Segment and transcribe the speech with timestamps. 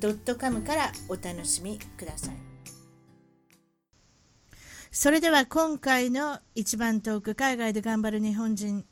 [0.00, 2.36] .com からお楽しみください。
[4.90, 8.84] それでは今回の一番トーク海外で頑張る日本人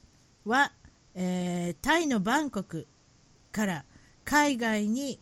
[0.45, 0.73] は、
[1.15, 2.87] えー、タイのバンコク
[3.51, 3.85] から
[4.25, 5.19] 海外に、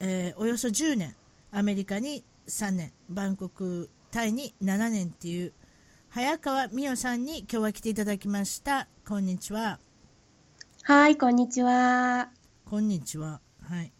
[0.00, 1.14] えー、およそ10年
[1.52, 5.52] アメリカに3年バンコクタイに7年っていう
[6.08, 8.88] 早川美代さんに今日は来ていただきました。
[9.06, 9.78] こんにちは。
[10.82, 12.30] はいこんにちは。
[12.64, 13.40] こんにちは。
[13.62, 13.92] はい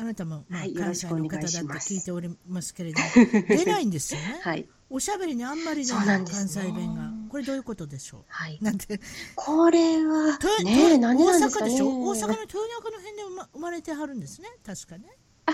[0.00, 3.06] あなたも、まあ、はい、関西の方だって聞いておりますけれども、
[3.48, 4.40] 出ないんですよね？
[4.42, 4.66] はい。
[4.88, 7.10] おしゃべりにあんまり出ない、ね、関西弁が。
[7.28, 8.24] これどういうことでしょう？
[8.28, 8.58] はい。
[8.60, 9.00] なんて。
[9.36, 10.98] これは、ね。
[10.98, 11.86] 大阪でしょ？
[11.86, 14.48] 大阪の豊中の辺で生まれてはるんですね？
[14.66, 15.04] 確かね。
[15.46, 15.52] あ、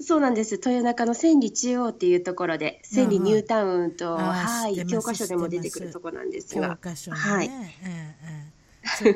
[0.00, 0.54] そうなんです。
[0.56, 6.70] 豊中の千里中央っていうところで、千里ニュータウンと、はい、教科書でも出てくるところなんですが。
[6.70, 7.46] 教科書、ね、はい。
[7.46, 7.50] え
[7.84, 8.52] ええ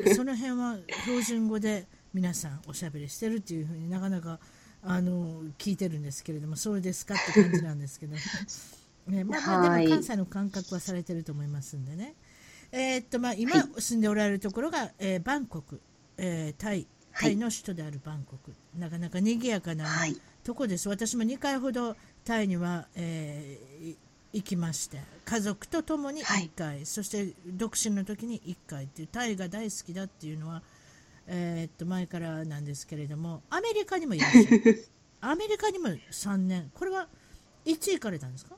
[0.07, 4.39] え、そその辺は標準語で皆さんおしゃべりしてるっていうふうになかなか
[4.83, 8.15] あの聞いてるんですけれどもそうですかって感じなんですけど、
[9.07, 12.15] ねまあ、まあでも関西の感覚はされてると思いますんでね、
[12.71, 15.81] えー、っとまあ、今住んでおられるところが、えー、バンコク、
[16.17, 16.87] えー、タイ。
[17.15, 19.85] タイの首都であるバンコク、なかなか賑やかな
[20.43, 23.95] とこです、私も2回ほどタイには、えー、
[24.33, 24.99] 行きまして。
[25.23, 29.07] 家族と共に1回、はい、そして独身の時に1回っていう。
[29.07, 30.63] タイが大好きだっていうのは
[31.27, 34.87] えー、っと前からなんですけれどもアメリカにもいらっしゃる。
[35.21, 36.71] アメリカにも3年。
[36.73, 37.07] これは
[37.65, 38.55] いつ行かれたんですか？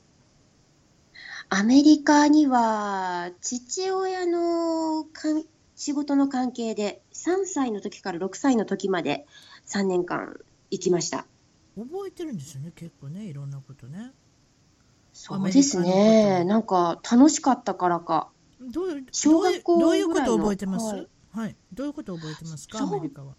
[1.48, 5.44] アメリカには父親のかん
[5.76, 9.26] 仕事の関係で3歳の時から6歳の時まで
[9.66, 10.40] 3年間
[10.70, 11.26] 行きました。
[11.76, 14.12] 覚えてるんですよね結構ねいろんなことね。
[15.12, 16.44] そうですね。
[16.44, 18.28] なんか楽しかったからか。
[18.60, 21.56] どういう小学校どういうこと覚えてます、はいはい。
[21.72, 23.34] どういうことを覚えてますか、アメリカは。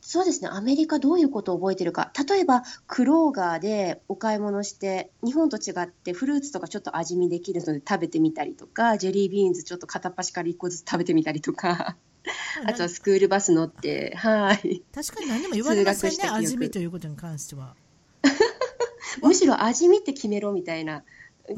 [0.00, 11.98] そうですね、アメリカどういうことを覚えてるか、例えばクローガーでお買い物して、日本と違ってフルーツとかちょっと味見できるので食べてみたりとか、ジェリービーンズちょっと片っ端から1個ずつ食べてみたりとか、
[12.64, 14.82] あとはスクールバス乗って、はい。
[14.94, 17.76] 確かに何でも言われませんね、味見ということに関しては。
[19.22, 21.04] むしろ味見って決めろみたいな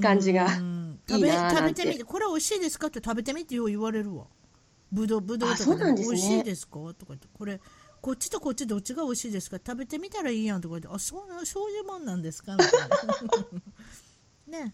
[0.03, 0.47] 感じが
[1.09, 4.27] いいな食べ食べてみて、これ美味しいですかって食べてみてよう言われるわ。
[4.93, 6.75] ぶどうぶどうとか美味しいですか？
[6.75, 7.29] とか言って。
[7.33, 7.61] これ
[8.03, 9.57] こっちとこっちどっちが美味しいですか？
[9.59, 10.89] 食べてみたらいいやんとか言って。
[10.91, 12.53] あそうなそういうもんなんですか？
[12.57, 12.71] みたい
[14.49, 14.59] な。
[14.65, 14.73] ね。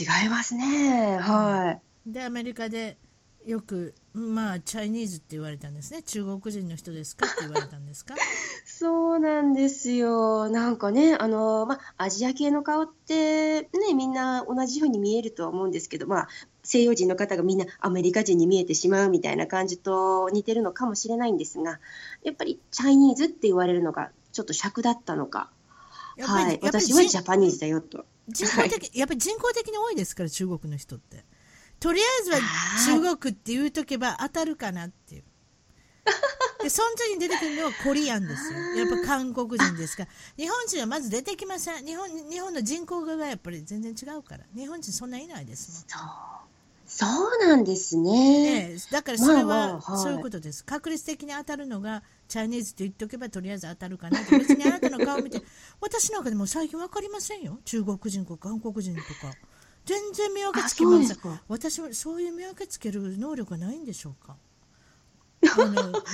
[0.00, 1.18] 違いますね。
[1.18, 2.10] はい。
[2.12, 2.96] でアメリカで
[3.44, 6.02] よくまあチャイニーズって言われたんですね。
[6.02, 8.14] 中国人の人ですかって言われたんですか？
[8.64, 10.48] そうなんですよ。
[10.48, 16.28] なんかねあのまあアジア系の顔ってねみんな同じように見えるとは思うんですけどまあ
[16.68, 21.80] 西洋人の方がみんなアメリカ人に見えてしまうみたいな感じと似てるのかもしれないんですが
[22.22, 25.50] やっぱりチャイニーズって言われるのがちょっと尺だったのか
[26.20, 28.04] はい、私はジャパニーズだよと。
[28.28, 31.24] 人工的、はい、やっぱり人工的に多いですから中国の人って。
[31.78, 32.38] とりあえずは
[33.00, 35.24] 中国って言うとけば当たるかなっていう。
[36.62, 38.58] で、その時に出てくるのはコリアンですよ。
[38.74, 40.10] やっぱ韓国人ですから。
[40.36, 41.86] 日本人はまず出てきません。
[41.86, 44.44] 日本日本の人口がやっぱり全然違うから。
[44.56, 46.47] 日本人そんないないですもん。
[46.88, 48.70] そうなんですね。
[48.70, 50.64] ねだからそれは、そういうことです。
[50.64, 55.42] 確率的に当たるのが、チャイニーズって言っておけばとりあえず当たるかな別にあなたの顔見て、
[55.80, 57.58] 私なんかでも最近分かりませんよ。
[57.66, 59.06] 中国人とか韓国人とか。
[59.84, 61.40] 全然見分けつけません。
[61.48, 64.36] 私はそういう見分けつける能力がないんでしょうか。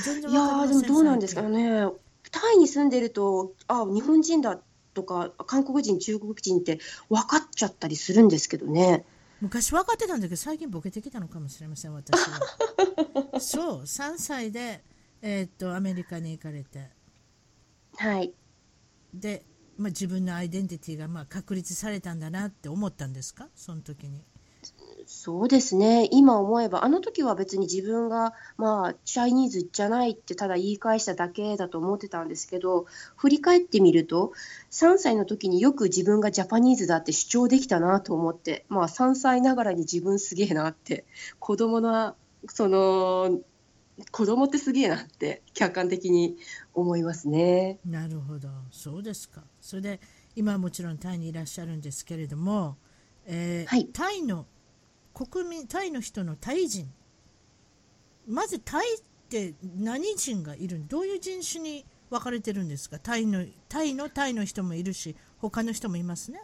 [0.05, 1.89] 全然いやでもどうなんですかね。
[2.31, 4.61] タイに住んでると、あ日本人だ
[4.93, 9.05] とか韓国人、中国人って分かっちゃったりするんですけどね。
[9.45, 12.41] 昔分かってたんだけど最近ボケてきたのかもしれません私は。
[13.41, 14.83] そう3歳で、
[15.21, 16.91] えー、っとアメリカに行かれて。
[17.97, 18.35] はい。
[19.13, 19.45] で
[19.77, 24.25] まあ、自分のアイデンティティがまあ確立されたんだなって思ったんですか、その時に。
[25.07, 32.87] そうですね、今思えば、あの時は別に自分が、まあ、チャイニーズじゃないってただ言い返しただけだと思ってたんですけど、
[33.17, 34.33] 振り返ってみると、
[34.71, 41.05] 3歳の時によく自分がジャパニーズだって主張できたなと思って、まあ、3歳ながらに自分すげえなって、
[41.39, 42.15] 子供の
[42.49, 43.41] その
[44.11, 46.37] 子供ってすげえなって客観的に
[46.75, 47.79] 思いますね。
[47.87, 49.43] なるほど、そうですか。
[49.61, 50.01] それで
[50.35, 52.77] 今はもちろんタイにいらっしゃるんですけれども、
[53.27, 54.47] えーはいタイの
[55.15, 56.93] 国民、タイの人のタイ人、
[58.29, 62.99] まずタイって何人がいるどういう人種に分かれてるんですか？
[62.99, 66.41] タイのタイのタイの人もいるし、他の人もいますね。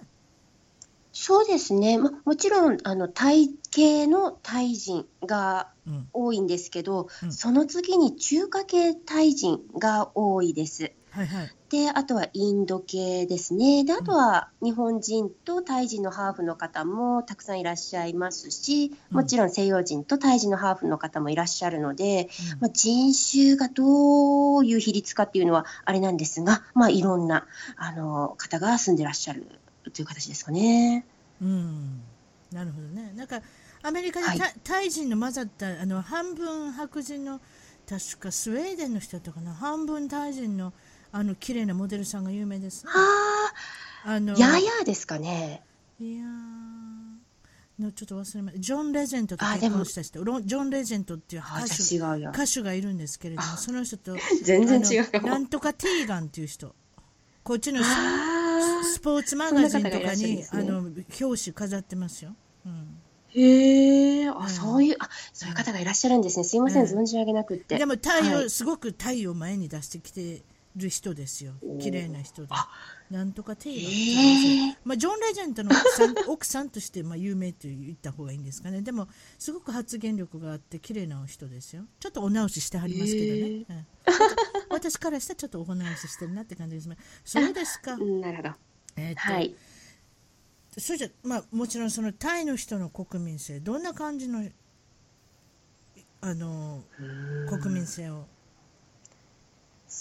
[1.13, 10.93] そうですね、ま、もちろんあのタイ系のタイ人がうん多いんですけど、うんその次に中華系タイ人が多いです。
[11.11, 11.55] はいはい。
[11.71, 13.85] で、あとはインド系ですね。
[13.85, 27.47] で、あとは日本人とタイ人のハーフの方もたくさんいらっしゃいますし、うんもちろん西洋人とタイ人のハーフの方もいらっしゃるので、うんまあ、人種がどういう比率かっていうのはあれなんですが、まあ、いろんな
[27.77, 29.47] あの方が住んでらっしゃる
[29.93, 31.05] という形ですかね。
[31.41, 32.01] うん、
[32.51, 33.13] なるほどね。
[33.15, 33.43] なんか
[33.83, 37.41] アメリカではいタ,、タイ人の混ざったあの半分白人の
[37.89, 40.73] 確かスウェーデンの人だったかな半分タイ人の
[41.13, 42.93] あの綺麗なモデルさんが有名ですね。
[42.93, 43.53] は
[44.05, 44.21] あ。
[44.21, 45.63] のあ、ややですかね。
[46.01, 46.61] いやー
[47.81, 48.61] のちょっと忘れました。
[48.61, 50.23] ジョン・レジェントと結婚した人。
[50.23, 52.31] ジョン・レジェントっていうあ、歌じ手違うや。
[52.31, 53.57] 歌手がいるんですけれどもあ。
[53.57, 56.75] その人と 全然違うなんとかティーガンっていう人。
[57.43, 60.49] こっちのスポーツマガジンとかに、ね。
[60.51, 62.37] あの表紙飾ってますよ。
[62.67, 63.01] うん。
[63.35, 63.41] ー。
[63.41, 64.43] へえ、うん。
[64.43, 66.45] あ、そういう、あ、そういう方がいらっしゃるんですね。
[66.45, 67.01] すいません、うん。
[67.01, 67.79] 存じ上げなくって。
[67.79, 68.51] でもタイを、はい。
[68.51, 70.43] すごくタイを前に出してきて
[70.77, 71.55] る人ですよ。
[71.81, 72.49] 綺麗な人で。
[72.51, 72.69] あ。
[73.11, 74.79] なんとかテイラーえ。
[74.85, 78.83] まあ、ジョン・レジェントの奥さん 奥さんとしてまあ有名と言った方がいいんですかね。
[78.83, 79.09] でも
[79.39, 81.85] すごく発言力があって綺麗な人ですよ。
[81.99, 83.87] ちょっとお直ししてはりますけどね、へうん。
[84.71, 86.97] 私からしたらちょっとお直ししてるなって感じですね。
[87.25, 88.55] そうですか、うんなるほど。
[88.97, 89.57] えーとはい。
[90.79, 94.49] それじゃまあもちろんそのタイの人の国民性どんな感じの
[96.21, 96.85] あの
[97.49, 98.27] 国民性を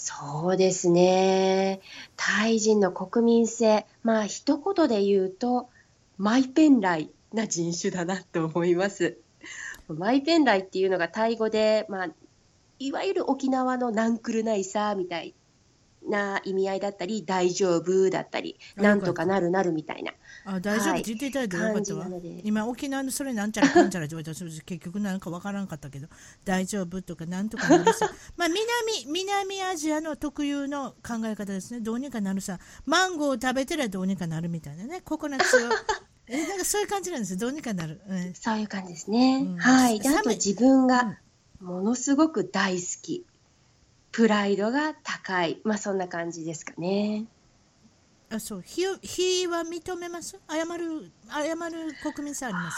[0.02, 1.82] そうですね。
[2.16, 5.68] タイ人の国民性、まあ一言で言うと、
[6.16, 9.18] マイペンライな人種だなと思います。
[9.88, 12.08] マイペンライっていうのがタイ語で、まあ、
[12.78, 15.34] いわゆる沖縄のナンクルナイサーみたい
[16.08, 20.12] な意味合いだったり、大丈夫だったり、あなんとかなるなるみたいな。
[20.44, 22.06] あ大丈夫はいって言っていただいてよか感ったわ。
[22.42, 26.08] 今沖縄のそれなんちゃらかんちゃらって言われたらそれ結局なんかわからんかったけど
[26.44, 28.10] 大丈夫とかなんとかなるさ。
[28.36, 31.80] まあ南南アジアの特有の考え方ですね。
[31.80, 32.58] どうにかなるさ。
[32.86, 35.02] マンゴーを食べてりゃどうにかなるみたいなね。
[35.02, 35.70] ココナッツを。
[36.32, 38.34] えなんかそういう感じなんですよどうにかなる、うん。
[38.34, 39.42] そういう感じですね。
[39.44, 39.58] うん。
[39.58, 39.98] はい。
[39.98, 41.18] で、あと自分が
[41.60, 43.26] ものすごく大好き。
[44.12, 45.60] プライドが高い。
[45.64, 47.26] まあそんな感じですかね。
[48.32, 50.38] あそう非を非は認めます？
[50.48, 52.70] 謝る謝る国民性ありま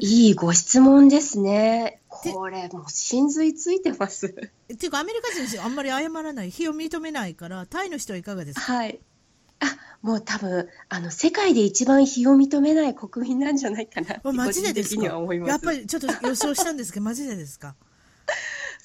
[0.00, 2.00] いいご質問ですね。
[2.08, 4.28] これもう真髄ついてます。
[4.72, 8.72] っていうかアメリカ人あんまり謝らない非を認めないからタイの人はいかがですか？
[8.72, 9.00] はい。
[9.60, 9.66] あ、
[10.00, 15.04] もう多分あの世界で一番非を認めない国民なんじゃないかなマジでですか？
[15.04, 17.74] やっぱりちょっと予想したんですけどマジでですか？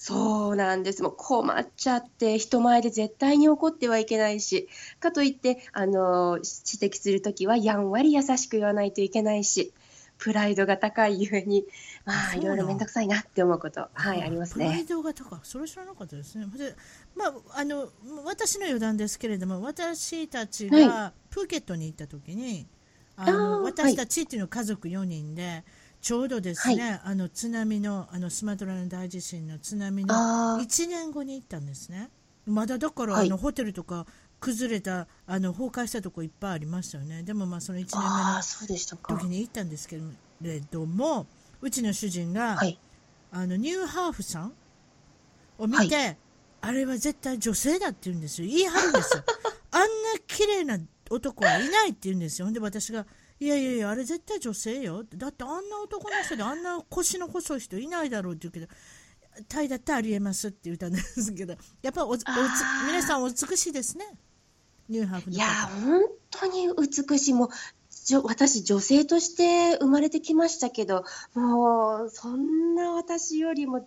[0.07, 1.04] そうなんです。
[1.04, 4.69] もう困っちゃって、人前で絶対に怒ってはいけないし、
[5.01, 9.74] かといって、あの、指摘するときはやんわり優しく言わないといけないし、
[10.18, 11.65] プライドが高いゆえに、
[12.06, 14.86] まあ、いろいろめんどくさいなって思うこと、はい、ありますプライね。
[14.86, 15.39] ドが高い。
[15.44, 16.45] それ知らなかったですね。
[16.57, 16.74] で、
[17.13, 17.89] まあ、あの
[18.24, 22.65] 私の余談ですけれども私たちがプーケットに行った時に、
[23.17, 25.65] あのあー私たちっていうのは家族4人で
[26.01, 32.10] ちょうどですね、はあの津波のあのスマトラの大地震の津波のあ1年後に行ったんですね。
[32.46, 33.27] まだだから、はい。
[33.27, 34.06] あのホテルとか
[34.39, 37.24] 崩れたあの崩壊したとこいっぱいありましたよね。
[37.24, 38.42] でもまあその1年目の。
[39.18, 40.00] 時に行ったんですけ
[40.42, 41.25] れども
[41.62, 42.80] うちの主人が、はい。
[43.32, 44.54] あのニューハーフさん
[45.58, 46.18] を見て、
[46.62, 48.48] あれは絶対女性だって言うんですよ。
[48.48, 49.24] 言い張るんですよ。
[49.72, 49.88] あんな
[50.25, 52.46] 綺麗な男はいないって言うんですよ。
[52.46, 53.06] ほんで私が
[53.39, 55.03] いやいやいやあれ絶対女性よ。
[55.15, 62.24] だってあんな男の人であんな腰の細い人いないだろうって言うけどタイだってありえますって言ったんですけど やっぱおおつ
[62.88, 64.06] 皆さんお美しいですね。
[64.89, 66.01] ニューハーフのいや本
[66.32, 66.70] 当に
[67.10, 67.34] 美しい。
[67.34, 67.50] もう
[68.24, 71.03] 私、女性として生まれてきましたけど、
[71.34, 73.86] もう、そんな私よりも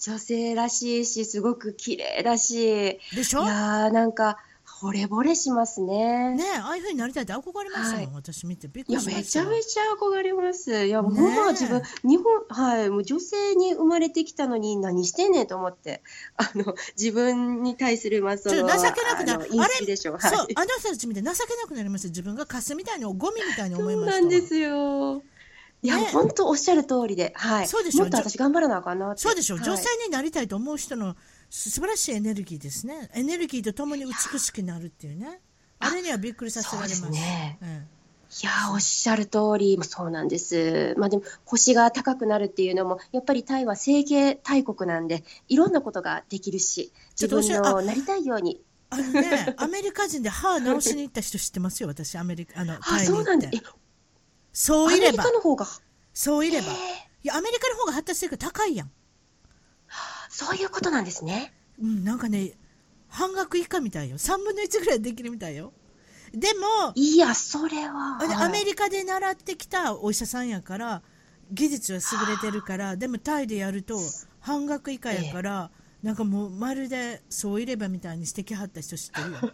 [0.00, 3.42] 女性らしいし、すごく綺麗だし、いでしょ？
[3.42, 4.36] ねやー、なんか、
[4.82, 6.36] 惚れ惚れしますね。
[6.60, 10.86] ああいうふうになりたいって憧れましたもん、はい私見てびっくいや、りしましためちゃめちゃ憧れます。
[10.86, 16.02] いや、もう、まあ自分、日本、はい、もう女性に生まれてきたのに何してんねんと思って、
[16.36, 20.20] あの、自分に対する、まあ、その、情けなくなあのインスピレーション。
[20.20, 20.56] そう、はい。
[20.56, 22.08] あの人たち見て情けなくなりました。
[22.08, 25.22] 自分がカスみたいにゴミみたいに思いましなんですよ。
[25.82, 27.66] いや、ね本当おっしゃる通りで、はい。
[27.66, 29.14] そうでしょもっと私頑張らなあかんな。
[29.16, 31.16] そうでしょ、はい女性になりたいと思う人のす
[31.54, 33.10] 素晴らしいエネルギーですね。
[33.12, 35.42] エネルギーとともに美しくなるっていうね。
[35.80, 37.10] あれにはびっくりさせられます。
[37.10, 40.94] ねうんいやーおっしゃる通り、そうなんです。
[40.96, 48.62] まあでも、腰が高くなるっていうのも、やっぱりタイは整形大国なんで、いろんなことができるし、自分のなりたいように。
[48.88, 53.66] あのね、アメリカ人で歯直しに行った人知ってますよ、私、アメリカ、あの、あ、そうなんで行って。
[54.54, 54.72] す。
[54.72, 55.66] え、アメリそういればカ、の方が、
[56.14, 56.68] そういれば。
[56.68, 56.70] い
[57.24, 58.90] や、アメリカの方が発達してるから高いやん。
[60.32, 61.52] そういうことなんですね。
[61.80, 62.52] うん、なんかね、
[63.08, 64.16] 半額以下みたいよ。
[64.16, 65.74] 3分の1ぐらいできるみたいよ。
[66.32, 68.18] でも、いや、それは。
[68.42, 71.02] アメリカで習ってきたお医者さんやから
[71.52, 73.98] 技術は優れてるからでもタイでやると
[74.40, 75.70] 半額以下やから、
[76.02, 79.38] なんかもうまるでそういればみたいにしてきはった人知ってるよ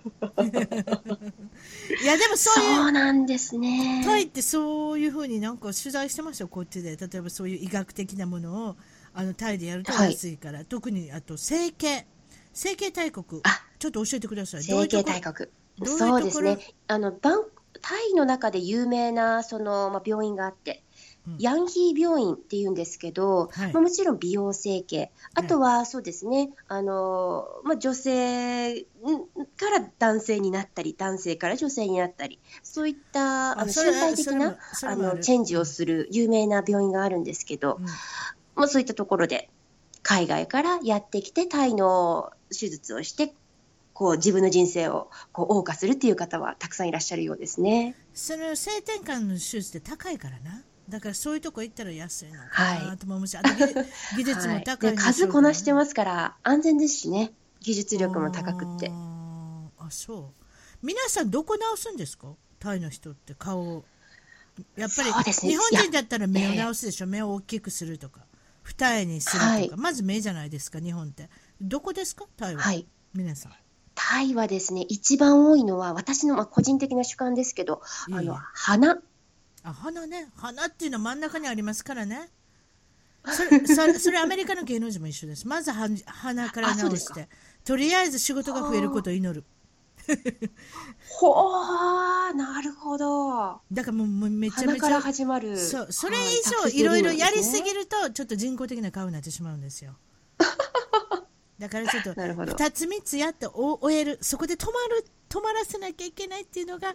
[2.03, 4.01] いやでもそういうそうなんですね。
[4.05, 8.77] タイってそういうふうになんか取材してましたよこっちで例えばそういう医学的なものを
[9.19, 12.07] あのタイでやると安いから、特にあと整形。
[12.53, 13.41] 整形大国。
[13.43, 13.61] あ。
[13.81, 14.63] ちょっと教えてください。
[14.63, 15.49] 整形大国。
[15.85, 16.59] そうですね。
[16.87, 17.43] あの、バン
[17.83, 20.85] タイの中で有名な、その、まあ、病院があって、
[21.27, 21.37] うん。
[21.41, 23.73] ヤンヒー病院っていうんですけど、はい。
[23.73, 28.87] まあ、もちろん美容整形、あとはそうですね、あのまあ、女性か
[29.71, 37.87] ら男性になったり、男性から女性になったり、そういったあの身体的なあのチェンジをする有名な病院があるんですけど、うん
[38.59, 39.49] まあ、そういったところで
[40.03, 43.35] 海外からやってきて、タイの手術をして、
[43.93, 47.97] こう自分の人生をこう謳歌するっていう方はたくさんいらっしゃるようですね。
[48.15, 50.63] その性転換の手術って高いからな。
[50.89, 53.67] だからそういうとこ行ったら安いのかはないとも思うし、あと技
[54.17, 57.33] 技術もはい高いで数こなしてすますから安全ですしね。
[57.61, 58.91] 技術力も高くって。
[58.91, 60.45] あ、そう。
[60.81, 62.29] 皆さんどこ直すんですか？
[62.61, 63.61] タイの人って顔。
[63.61, 63.85] を。
[64.77, 65.33] やっぱり、ね。
[65.33, 68.25] 日本人だったら目を直すでしょ、目を大きくするとか、
[68.69, 69.71] 二重にするとか、はい。
[69.77, 71.31] まず目じゃないですか、日本って。
[71.61, 72.61] どこですかタイは。
[72.61, 72.87] はい。
[73.15, 73.53] 皆さん。
[73.95, 77.81] タイはですね一番多いのは私のまあ個人的な主観ですけど
[78.13, 78.99] あの鼻。
[79.65, 80.29] あ鼻ね。
[80.37, 82.29] 鼻っていうのは真ん中にありますからね。
[83.25, 85.49] それそれそれアメリカの芸能人も一緒です。
[85.49, 87.29] まずは鼻から直して。
[87.65, 89.45] とりあえず仕事が増えることを祈る
[91.09, 93.61] ほーなるほど。
[93.73, 99.97] だからもうめちゃめちゃ鼻から始まるそうそれはい以上いろいろやりすぎるとちょっと人工的な顔になってしまうんですよ。
[101.59, 102.53] だからちょっとなるほど。
[102.53, 106.95] 2つ3つやってお終えるそこで止まる止まらせなきゃいけないっていうのが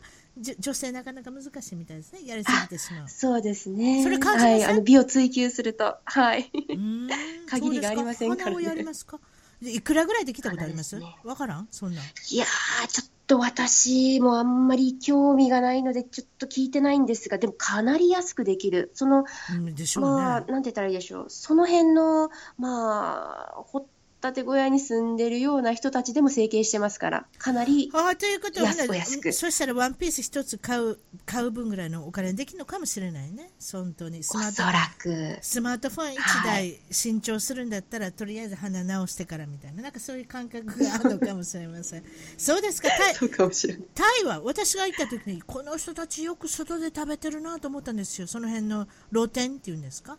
[0.59, 2.21] 女性なかなか難しいみたいですね。
[2.25, 3.09] やりすぎてしまう。
[3.09, 4.01] そうですね。
[4.03, 4.59] それ感じません？
[4.59, 5.97] はいあの美を追求すると。
[6.05, 6.49] はい。
[6.53, 7.09] うーん
[7.47, 8.43] 限りがありませんからね。
[8.45, 9.17] 鼻をやりますか？
[9.17, 9.23] で
[9.65, 10.99] いくらぐらいできたことあります？
[11.23, 11.67] わからん？
[11.71, 12.01] そんな。
[12.01, 18.91] んいやーちょっと私もあんまり興味がないのでちょっと聞いてないんですがでもかなり安くできる。
[18.93, 23.87] そのうんでしょうね、まあ、なんて言ったらいいでしょう、その辺の、まあ、掘
[24.29, 42.03] ったて小屋に住んでるような人たちでも整形してますから、かなり、あということは安く安くそしたらワンピース一つ買う買う分ぐらいのお金できるのかもしれないね本当にスマートそらく、スマートフォン1は台新調するんだったら、とりあえず鼻直してからみたいななんかそういう感覚があるのかもしれません
[42.37, 43.83] そうですかタイそうかもしれない。
[43.93, 50.17] タイは私が行った時にこの人たちよく外で食べてるなと思ったんですよその辺の露店っていうんですか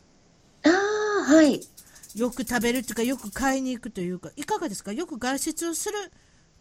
[0.64, 1.60] ああ、はい。
[2.14, 4.92] よく食べるというかよく買いに行くというかいかがですか？
[4.92, 5.94] よく外出をする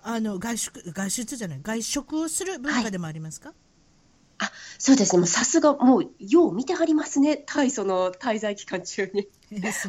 [0.01, 3.53] あの外食外出じゃない外食をする文化でもありますか、
[4.39, 5.19] あ、そうですね。
[5.19, 7.37] もうさすが、もう、よう見てはりますね。
[7.37, 9.29] タイ、その、滞在期間中に。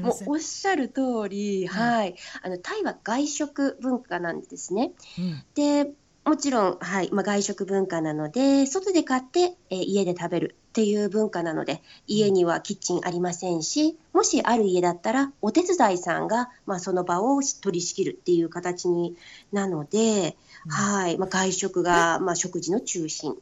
[0.02, 2.14] もう、おっしゃる通り、はい。
[2.42, 4.92] あの、タイは外食文化なんですね。
[5.18, 5.90] うんで、
[6.24, 19.16] もちろん、はい、まあ、外食文化なので、外で買って、えー家で食べるっていう文化なので、家にはキッチンありませんし、もしある家だったら、お手伝いさんが、まあ、その場を取り仕切るっていう形に
[19.52, 23.36] なので、うんはい、まあ、外食が、まあ、食事の中心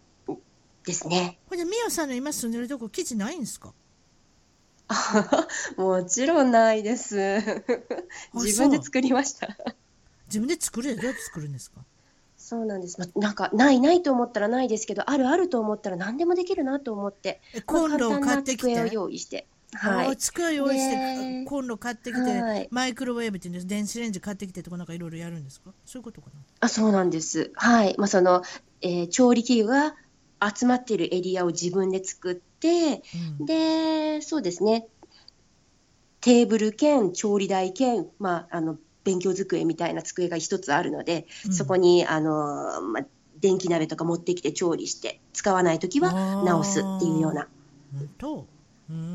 [0.84, 1.38] ですね。
[1.48, 3.72] ほんでミオさんの今住んでるとこ基地ないんですか？
[5.78, 7.16] もちろんないです。
[8.34, 9.56] 自分で作りました。
[10.26, 11.80] 自分で作るどうやって作るんですか？
[12.44, 12.98] そうなんです。
[12.98, 18.74] まあ、なんか、ないないと思ったらないですけど、あるあると思ったら何でもできるなと思って、えコンロを買ってきて？
[18.74, 19.46] まあ用意して。
[19.74, 20.16] はい。
[20.16, 25.70] 机用意して、ねコンロ買ってきて、はいマイクロウェーブっていうんです電子レンジ買ってきてとかなんかいろいろやるんですか？
[25.86, 26.40] そういうことかな？
[26.60, 27.52] あ、そうなんです。
[27.54, 27.94] はい。
[27.96, 28.42] まあ、その、
[28.80, 29.94] えー調理器具が
[30.44, 33.02] 集まっているエリアを自分で作って、
[33.38, 34.88] うんで、そうですね。
[36.20, 41.52] テーブル兼調理台兼、まあ、あの、勉強机みたいな机が一つあるので、うん。
[41.52, 43.06] そこに、あの、まあ、
[43.40, 47.48] 電気鍋とか持ってきて調理して、使わないときは直すっていうような。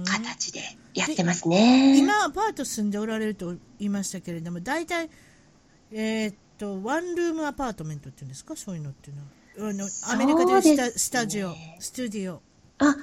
[0.06, 0.62] 形で
[0.96, 2.00] やってますね。
[2.00, 5.10] 今アパート住んでおられると言いましたけれども大体
[5.92, 8.56] えーっとワンルームアパートメントっていうんですか？
[8.56, 9.28] そういうのっていうのは。
[9.70, 12.42] あのアメリカでスタねスタジオスタジオ。
[12.80, 12.96] あ、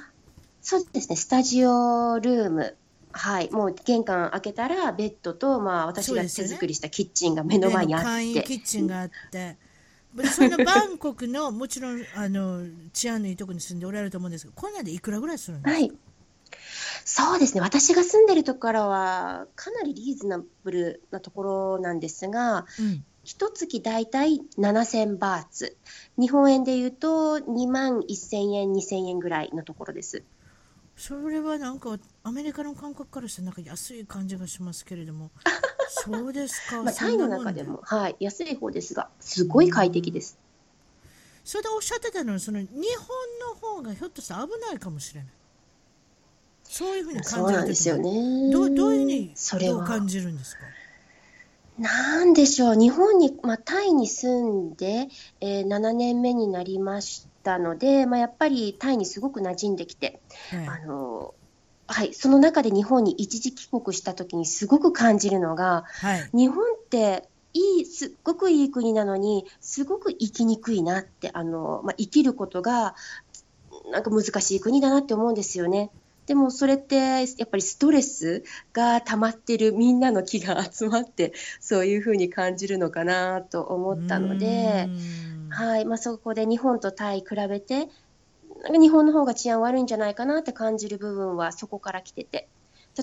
[0.61, 2.75] そうですね、スタジオルーム。
[3.17, 9.57] はい、もう玄関開けたらベッドと、まあ、私が手作りしたキッチンが目の前にあっ簡易キて、ッチンがあって。
[10.15, 12.61] でそのバンコクのもちろんあの
[12.93, 15.91] 治安のいいところに住んでおられると思うんですけどこんなんでいくらぐらいするんですか、はい、
[17.03, 23.03] そうですね、私が住んでるところはかなりリーズナブルなところなんですが、うん。
[23.23, 25.77] 一月大体7000バーツ、
[26.17, 30.23] 日本円で言うと2万1000円、2000円ぐらいのところです。
[30.95, 35.29] それはなんかアメリカの感覚からしてなんか安い感じがしますけれども。
[35.89, 38.95] そうですか、まあ、そタイの中でも、はい、安い方です。
[38.95, 40.37] が、すごい快適です。
[41.43, 42.77] それでおっしゃってたのはその日本
[43.39, 45.29] の方がひょっとしたら危ないかもしれない。
[46.63, 48.51] そういうふうに感じるなんですよね。
[48.51, 49.77] どうどういうふうにそれは。
[49.77, 50.61] どう感じるんですか？
[51.77, 55.09] なんでしょう、日本に、まあ、タイに住んで、
[55.41, 60.67] えー7年目になりましたので、まあ、やっぱりタイにすごく馴染んできて、はい。
[60.67, 61.34] あの
[61.87, 72.95] はい、その中で日本に一時帰国した時にすごく感じるのが、はい日本っていい、すっごくいい国なのに、すごく生きにくいなって、あのまあ、生きることが
[73.91, 75.89] なんか難しい国だなって思うんですよね。
[76.25, 84.89] でもそれってやっぱりストレスが溜まってるみんなの気が集まってそういうふうに感じるのかなと思ったので
[85.49, 87.87] はいまあ、そこで日本とタイ比べて
[88.65, 92.49] なんか日本の方が治安悪いんじゃないかなって感じる部分はそこから来てて。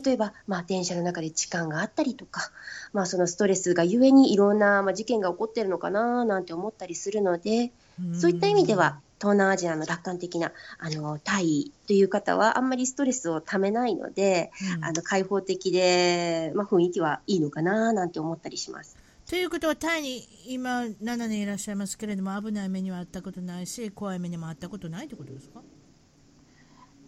[0.05, 2.51] 例えば、まあ、電車の中で痴漢があったりとか、
[2.95, 7.73] まあ、そのストレスがゆえにいろんな、まあ、事件が起こってるのかななんて思ったりするので
[8.15, 14.85] そういった意味では東南アジアの楽観的なあのタイという方はあんまりストレスをためないので、うん。
[14.85, 18.97] あの開放的で、まあ、雰囲気はいいのかななんて思ったりします。
[19.33, 25.63] ということはタイに今7年いらっしゃいますけれども危ない目にはあったことないし怖い目にもあったことないということですか？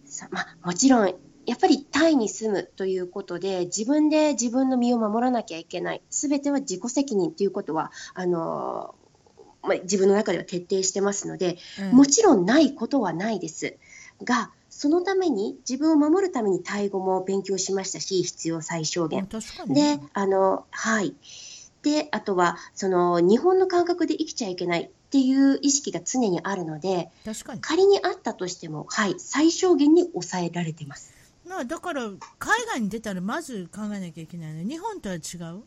[0.07, 6.03] さまあ、もちろんやっぱりタイに住むということで自分で自分の身を守らなきゃいけない。
[6.09, 8.95] すべては自己責任ということはあの
[9.63, 13.77] まあ、自分の中では徹底してますので、うんもちろんないことはないです。
[14.25, 19.25] がそのために自分を守るためにタイ語も勉強しましたし必要最小限。
[19.25, 19.75] あ確かに。
[19.75, 21.15] で、あの、はい。
[21.85, 27.61] で、あとは、その、日本の感覚で生きちゃいけないっていう意識が常にあるので、確かに。
[27.61, 31.15] 仮にあったとしても、はい、最小限に抑えられてます。
[31.47, 34.63] まあだから海外に出たらまず考えなきゃいけないの。
[34.67, 35.19] 日本とは違
[35.55, 35.63] う。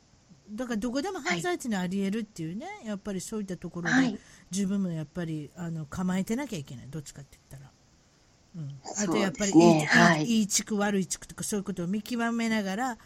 [0.50, 4.20] だからどこでも犯罪っていうのはありえるっていうね、やっぱりそういったところで、はい。
[4.50, 6.88] 自分もやっぱりあの構えてなきゃいけない。
[6.90, 7.72] どっちかって言ったら。
[8.56, 10.26] うん、あとやっぱりいい,いい、はい。
[10.26, 12.98] いい地区悪い地区とかそういうことを見極めながら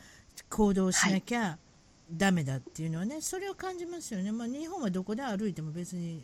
[0.50, 1.58] 行動しなきゃ
[2.12, 6.24] ダメだっていうのはねそれを感じますよね、まあ、日本はどこで歩いても別に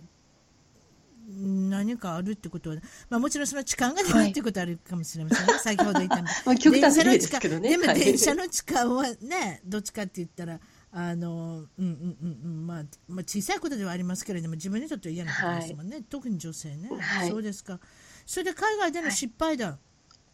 [1.30, 2.78] 何かあるってことは、
[3.10, 7.70] まあ、もちろんその痴漢が出るっていうことはあるかもしれませんね、 先ほど言ったまあに極端ですけどね。
[7.70, 8.00] でもはい。
[8.00, 10.60] 電車の痴漢はねどっちかって言ったら
[10.92, 17.30] あの、うんうんうんうんまあ、まあ小さいことではありますけれども自分にとっては嫌なことですもんね、特に女性ね、はい。
[17.30, 17.82] そうですか。
[18.26, 19.80] それで海外での失敗談、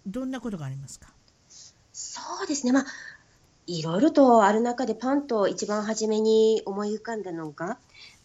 [0.05, 1.11] どんなことがありますか？
[1.91, 2.71] そうですね。
[2.71, 2.85] まあ、
[3.67, 7.77] いろいろとある中でパンと一番初めに思い浮かんだのが、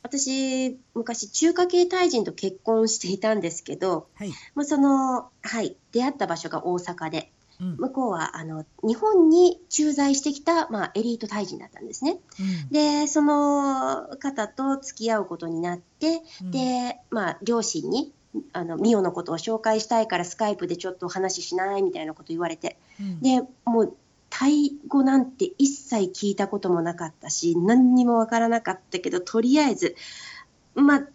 [0.03, 7.77] 私、昔中華系タイ人と結婚していたんですけど、はい、まあ、その、はい、出会った場所が大阪で、うん。
[7.77, 12.19] 向こうはあの日本に駐在してきた、まあ、エリートタイ人だったんですね。
[12.39, 12.73] うん。
[12.73, 16.51] で、その方と付き合うことになって、うん。
[16.51, 18.13] で、まあ、両親に、
[18.53, 23.21] あの、ミオのことを紹介したいからスカイプでちょっとお話ししないみたいなこと言われて、うん。
[23.21, 23.97] で、もう、
[24.31, 29.97] タイ語なんて一切聞いたこともなかったし、何にもわからなかったけど、とりあえず、
[30.75, 31.09] まあ、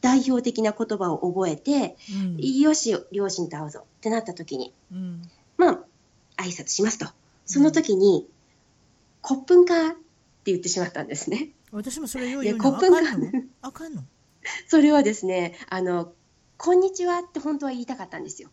[0.00, 2.58] 代表的な言葉を覚えて、うん。
[2.60, 5.22] よし、両親と会うぞってなった時に、うん。
[5.58, 5.80] まあ、
[6.38, 7.06] 挨拶しますと。
[7.44, 8.26] その時に、
[9.20, 9.98] コップンかって
[10.46, 11.50] 言ってしまったんですね。
[11.70, 12.68] 私もそれよう言うの？
[12.68, 13.28] あかんがの？
[13.62, 14.02] あかんの？
[14.66, 16.12] それはですね、あの、
[16.56, 18.50] こんにちはって本当は言いたかったんですよ。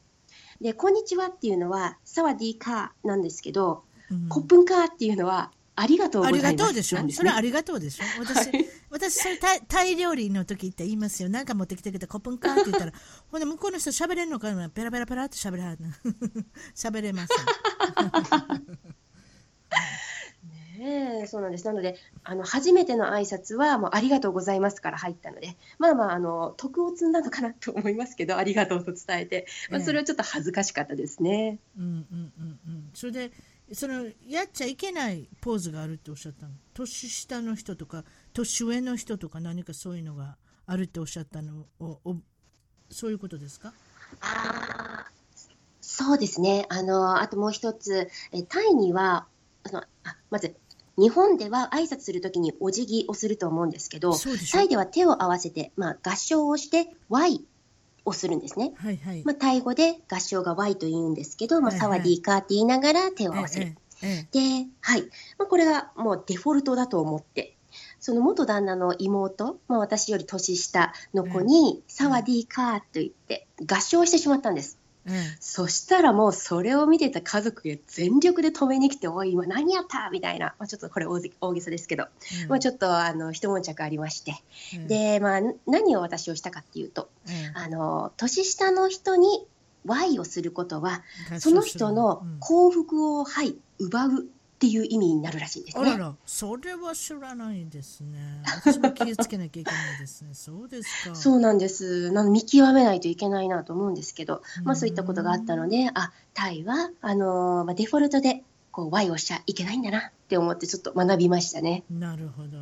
[0.61, 4.27] で、こんにちはっていうのは、サワディーカーなんですけど、うん。
[4.27, 6.61] コップンカーっていうのは、ありがとうありございます。
[6.61, 7.01] がとうでしょ。
[7.01, 7.13] ね。
[7.13, 8.03] それはありがとうでしょ。
[8.19, 8.65] 私、はい。
[8.89, 11.29] 私それタイタイ料理の時って言いますよ。
[11.29, 12.91] なんか持ってきてくれたコップンカーって言ったら
[13.31, 14.69] ほんで向こうの人喋れんのかな。
[14.69, 15.97] ペラペラペラって喋れはるな。
[16.75, 17.29] 喋れます
[21.29, 21.65] そうなんです。
[21.65, 31.59] なので、あの初めての挨拶はもうありがとうございますから入ったので、まあまああの徳を積んだのかなと思いますけど、ありがとうと伝えて、まあ、ええそれはちょっと恥ずかしかったですね。
[31.77, 33.31] うんうんうんうんそれで
[33.71, 36.53] そのやっちゃいけないポーズがあるっておっしゃったの？
[36.73, 41.65] 年下の人とか年上の人とか何かそういうのがあるっておっしゃったの？
[41.79, 42.15] をお
[42.89, 43.71] そういうことですか？
[44.21, 45.11] ああ、
[45.81, 46.65] そうですね。
[46.69, 49.27] あの、あともう一つ、えタイには、
[49.63, 50.55] あの、あ、まず、
[50.99, 54.13] 日本では挨拶するときにお辞儀をすると思うんですけど、
[54.51, 57.45] タイでは手を合わせて、まあ、合唱をして Y
[58.05, 58.73] をするんですね。
[58.75, 63.65] はいはい、まあ、タイ語で合唱が Y と言うんですけど、まあ、はいはいサワディーカーって言いながら手を合わせる。
[63.67, 65.01] えええで、はい。
[65.37, 67.55] まあ、これがもうデフォルトだと思って、
[67.99, 74.78] その元旦那の妹、まあ、私より年下の子に、サワディーカーと言って合唱してしまったんです。
[75.09, 80.09] ええそしたらもうそれを見てた家族が全力で止めに来て、おい、今何やった？
[80.11, 84.31] みたいな、まあ、ちょっとこれ大げ大げさですけど、ええまあ、ちょっとあの一悶着ありまして、
[84.75, 89.45] ええで、まあ、何を私をしたかっていうと、ええあの年下の人に
[89.85, 91.03] Y をすることは、
[91.39, 92.37] その人のうん。
[92.39, 94.25] 幸福を、はい、奪う
[94.59, 95.89] っていう意味になるらしいんですね。
[95.89, 98.43] あらら、それは知らないですね。
[98.45, 100.33] 私も気をつけなきゃいけないですね。
[100.33, 101.15] そうですか。
[101.15, 102.11] そうなんです。
[102.11, 111.85] なの見極めないといけないなと思うんですけど、まあそういったことがあったので、あ、タイは、あのーまあ、デフォルトで、こう、Y をしちゃいけないんだなって思ってちょっと学びましたね。
[111.89, 112.57] なるほど。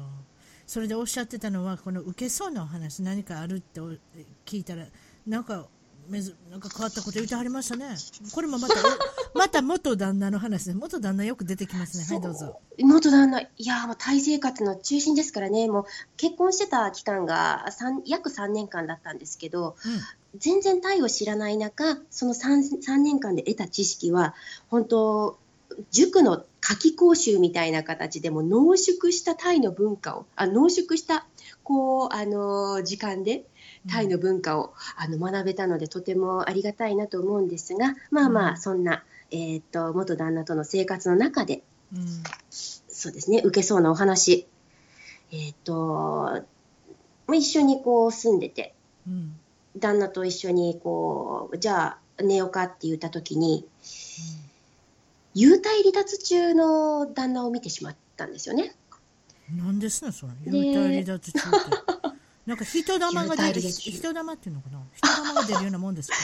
[0.68, 3.92] それでおっしゃってたのは、この受けそうなお話、何かあるってお
[4.46, 4.86] 聞いたら、
[5.26, 5.66] なんか、
[6.10, 7.96] めずなんか変わったこと言ってはりましたね。
[8.34, 8.78] これもまた、お
[9.38, 10.74] また元旦那の話。
[10.74, 12.06] 元旦那よく出てきますね。
[12.10, 12.60] はい、どうぞ。
[12.78, 15.86] 元旦那、いやーもうタイ生活の中心ですからね、もう
[16.18, 20.40] 結婚してた期間が3約3年間だったんですけど、うん。
[20.40, 24.36] 全然タイを知らない中、その 3, 3年間で得た知識は、
[24.70, 25.40] 本当、
[25.92, 31.26] 塾の夏季講習みたいな形でも濃縮したタイの文化を、あ濃縮した
[31.64, 33.46] こうあの時間で
[33.90, 41.64] タイの文化を、あの学べたので、とてもありがたいなと思うんですが、まあまあ、うんそんな、えーっと元旦那との生活の中で、
[41.94, 42.08] うん。
[42.50, 44.48] そうですね、受けそうなお話、
[45.32, 46.44] えーっと、
[47.28, 48.74] まあ一緒にこう住んでて、
[49.08, 49.36] うん。
[49.80, 53.68] 旦那と一緒にこうじゃあ寝ようかって言った時に
[55.36, 58.74] 幽体離脱中の旦那を見てしまったんですよね。
[59.56, 60.34] なんですね、それ。
[60.52, 61.97] で幽体離脱中って。
[62.48, 64.80] なんか人玉が出る、人玉っていうのかな？
[64.96, 66.16] 人玉が出るようなもんですか？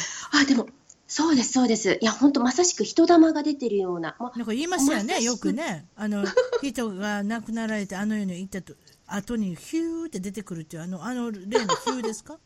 [0.41, 0.67] あでも
[1.05, 1.99] そうですそうです。
[2.01, 5.85] いや本当まさしく人玉が出てるような、まなんか言いますよね、よくね。
[5.95, 6.25] あの、
[6.63, 8.73] 人が亡くなられて、あの世に行ったと、
[9.05, 12.39] 後にヒューって出てくるっていう、あの、あの例のヒューですか？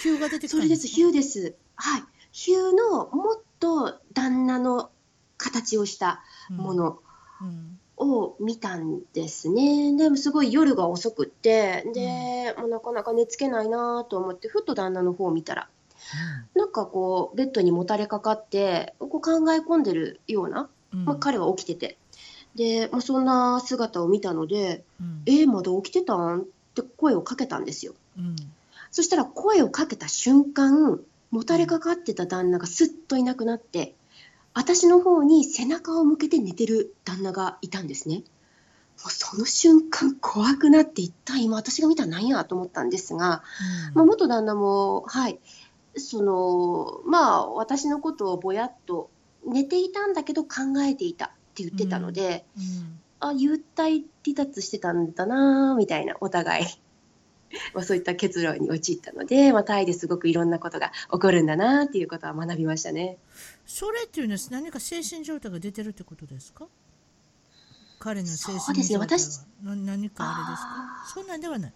[0.00, 1.56] ヒューが出てくるそれですヒューです。
[1.74, 2.02] はい。
[2.30, 4.90] ヒューのもっと旦那の
[5.36, 6.98] 形をしたもの。
[7.42, 7.77] うん。
[7.98, 15.68] を見たんですね、でもすごい夜が遅くってで、もうなかなか寝つけないなと思ってふっと旦那の方を見たら
[16.54, 21.04] なんかこうベッドにもたれかかってこう考え込んでるような、うん。
[21.04, 21.98] まあ、彼は起きてて
[22.54, 28.36] で、まあ、そんな姿を見たのでうん「えー、まだ起きてたん?」って声をかけたんですようん。
[28.90, 33.94] そしたら声をかけた瞬間もたれかかってた旦那がすっといなくなって
[34.54, 38.16] 私の方に背中を向けて寝てる旦那がいたんですね。
[38.16, 38.22] も
[39.06, 43.44] うその瞬間怖くなって一体今私が見たら何やと思ったんですが
[43.94, 45.38] まあ、元旦那も、はい、
[45.94, 49.08] その、まあ、私のことをぼやっと
[49.46, 52.98] 寝ていたんだけど考えていたって言ってたので、うん。
[53.20, 56.66] あ、幽体離脱してたんだな、みたいな、お互い。
[57.74, 63.18] まあ、そういった結論に陥ったので、まあ、タイですごくいろんなことが起こるんだなっていうことは学びましたね。
[63.66, 66.66] それっていうのは何か精神状態が出てるってことですか？
[67.98, 69.18] 彼の精そうですね神状態
[69.64, 71.20] は何かあれですか？
[71.20, 71.72] そんなんではない。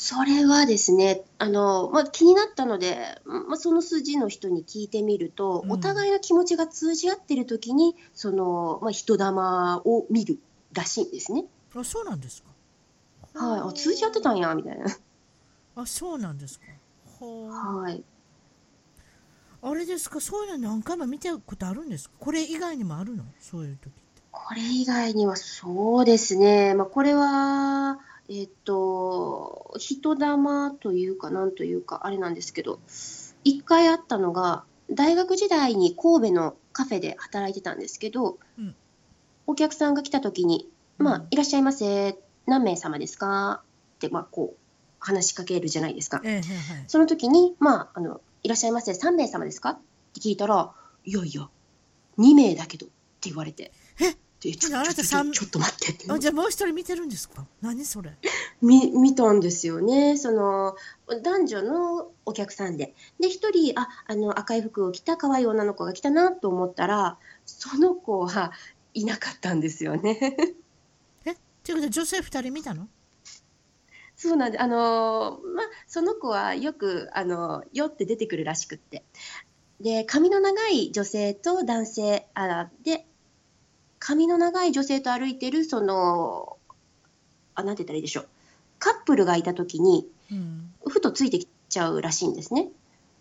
[0.00, 10.38] それはですね、あの、まあ、気になったので、まあ、その筋の人に聞いてみると、うんお互いの気持ちが通じ合ってる時に、その、まあ、人玉を見る
[10.72, 11.46] らしいんですね。
[11.74, 12.50] あ、そうなんですか？
[13.38, 14.86] はい、あ、通じ合ってたんや、みたいな。
[15.76, 16.66] あ、そうなんですか。
[17.20, 18.02] はい。
[19.60, 22.14] あれですか、そういうの何回も見たことあるんですか？
[22.20, 23.24] これ以外にもあるの？
[23.40, 24.22] そういう時って。
[24.30, 27.98] これ以外には、そうですね、まあ、これは、
[28.28, 32.78] えっと、人玉というか、なんというか、あれなんですけど、
[33.42, 38.74] 一回あったのが、大学時代に神戸のカフェで働いてたんですけど、うん
[39.50, 43.62] お客さんが来た時に、まあうん、いらっしゃいませ、何名様ですか？
[43.96, 44.58] って、まあ、こう、
[45.00, 46.20] 話しかけるじゃないですか。
[46.24, 46.84] ええはいはい。
[46.88, 49.70] その時に、まあ、あの、いらっしゃいませ、3名様ですか？
[49.70, 49.78] っ
[50.14, 50.72] て聞いたら、
[51.04, 51.48] いやいや、
[52.18, 52.88] 2名だけどっ
[53.20, 53.70] て言われて、
[54.40, 54.70] でちょ
[55.32, 56.12] ちょっと待ってって。
[56.12, 57.44] あじゃあもう一人見てるんですか？
[57.60, 58.12] 何それ？
[58.62, 60.16] 見見たんですよね。
[60.16, 60.76] その
[61.24, 62.94] 男女のお客さんで。
[63.18, 68.52] で一人ああの赤い服を着た可愛い女の子が来たなと思ったらその子は
[68.94, 70.36] いなかったんですよね。
[71.68, 72.88] えっていうことで女性二人見たの？
[74.16, 79.04] そうなんで、あのーまあ、その子はよく、あの酔って出てくるらしくって。
[79.80, 83.06] で、髪の長い女性と男性、あで、
[84.00, 86.56] 髪の長い女性と歩いてる、その、
[87.54, 88.28] あ、なんて言ったらいいでしょう。
[88.80, 92.68] カップルがいたときに、うんふとついてきちゃうらしいんですね。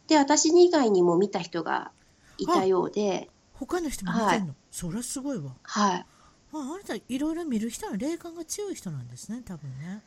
[0.08, 1.92] で、私以外にも見た人が
[2.38, 6.06] いたようで、他の人も見てんの、それはすごいわはい。
[6.54, 10.02] ああなたいろいろ見る人は霊感が強い人なんですね多分ね。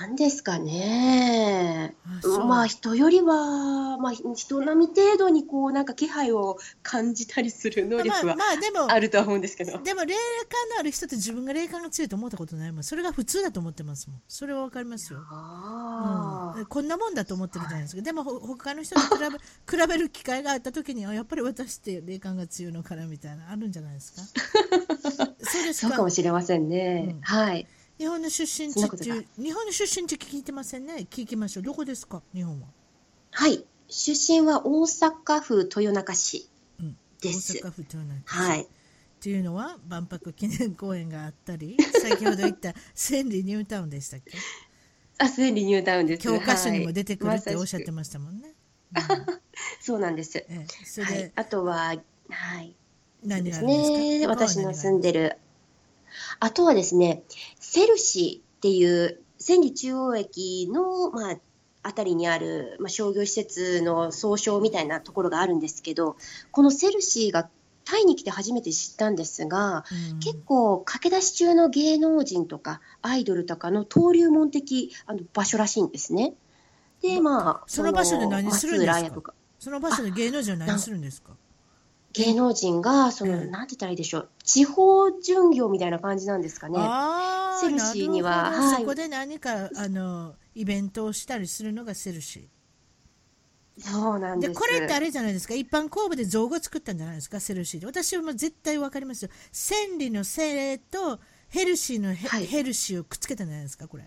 [0.00, 1.94] なんですかね。
[2.24, 9.78] あまあ人よりは、まあ、人並み程度にこうなんか気配を感じたりする能力まあはまあでもあるとは思うんですけど。
[9.78, 10.14] でも霊
[10.48, 12.82] 感のある人って自分が霊感が強いと思ったことないもん。
[12.82, 14.22] それが普通だと思ってますもん。
[14.26, 18.02] それはわかりますよ、あうん、こんなもんだと思ってるじゃないですか。
[18.02, 19.22] でもほ他の人と比
[19.66, 25.33] べ 比べる機会があった時にあやっぱり私って霊感が強いのかなみたいなあるんじゃないですか？
[25.44, 27.14] そうであ、すそうかもしれませんね。
[27.14, 27.66] うんはい。
[27.98, 31.06] 日本の出身地っていう日本の出身地聞いてませんね？
[31.10, 32.22] 聞きましょうどこですか？
[32.34, 32.66] 日本は
[33.30, 33.64] はい。
[33.88, 36.48] 出身は大阪府豊中市
[36.80, 37.58] うんです。
[37.58, 38.62] 大阪府豊中市はい。
[38.62, 38.66] っ
[39.20, 44.36] ていうのは万博記念公園があったり 先ほど言った千里ニュータウンでしたっけ？
[45.18, 46.22] あ、千里ニュータウンです。
[46.22, 48.52] 教科書にも出てくるってはいおっしゃってましたもんね。
[49.80, 50.38] そうなんです。
[50.38, 51.32] ええ、それで、はい。
[51.36, 51.94] あとは、
[52.28, 52.76] はい。
[53.24, 54.26] 何ですね。
[54.26, 55.38] 私の住んででる。
[56.40, 57.22] あとはですね、
[57.58, 61.36] セルシーっていう千里中央駅の、まあ、
[61.82, 66.16] あたりにある、まあ、商業施設の総称みたいなところがあるんですけど、
[66.50, 67.48] このセルシーが
[67.84, 69.84] タイに来て初めて知ったんですが、
[70.20, 76.32] 結構駆け出し中の芸能人とかアイドルとかの登竜門的あの場所らしいんですね。
[77.02, 79.34] で、まあ、その場所で何するんですか？
[79.58, 81.32] その場所で芸能人は何するんですか？
[82.14, 83.50] 芸能人が、その、うん。
[83.50, 86.78] なんて言ったらいいでしょう、地方巡業みたいな感じなんですかね。
[87.60, 88.52] セルシーには。
[88.78, 92.44] そこで何かあのイベントをしたりするのがセルシー。
[93.76, 94.48] そうなんで。
[94.50, 95.54] これってあれじゃないですか。
[95.54, 97.86] 一般公募で造語作ったんじゃないですかセルシーで。
[97.86, 99.30] 私はもう絶対わかりますよ。
[99.50, 102.46] 千里のセとヘルシーのヘ,、はい。
[102.46, 104.04] ヘルシーをくっつけたんじゃないですかこれ。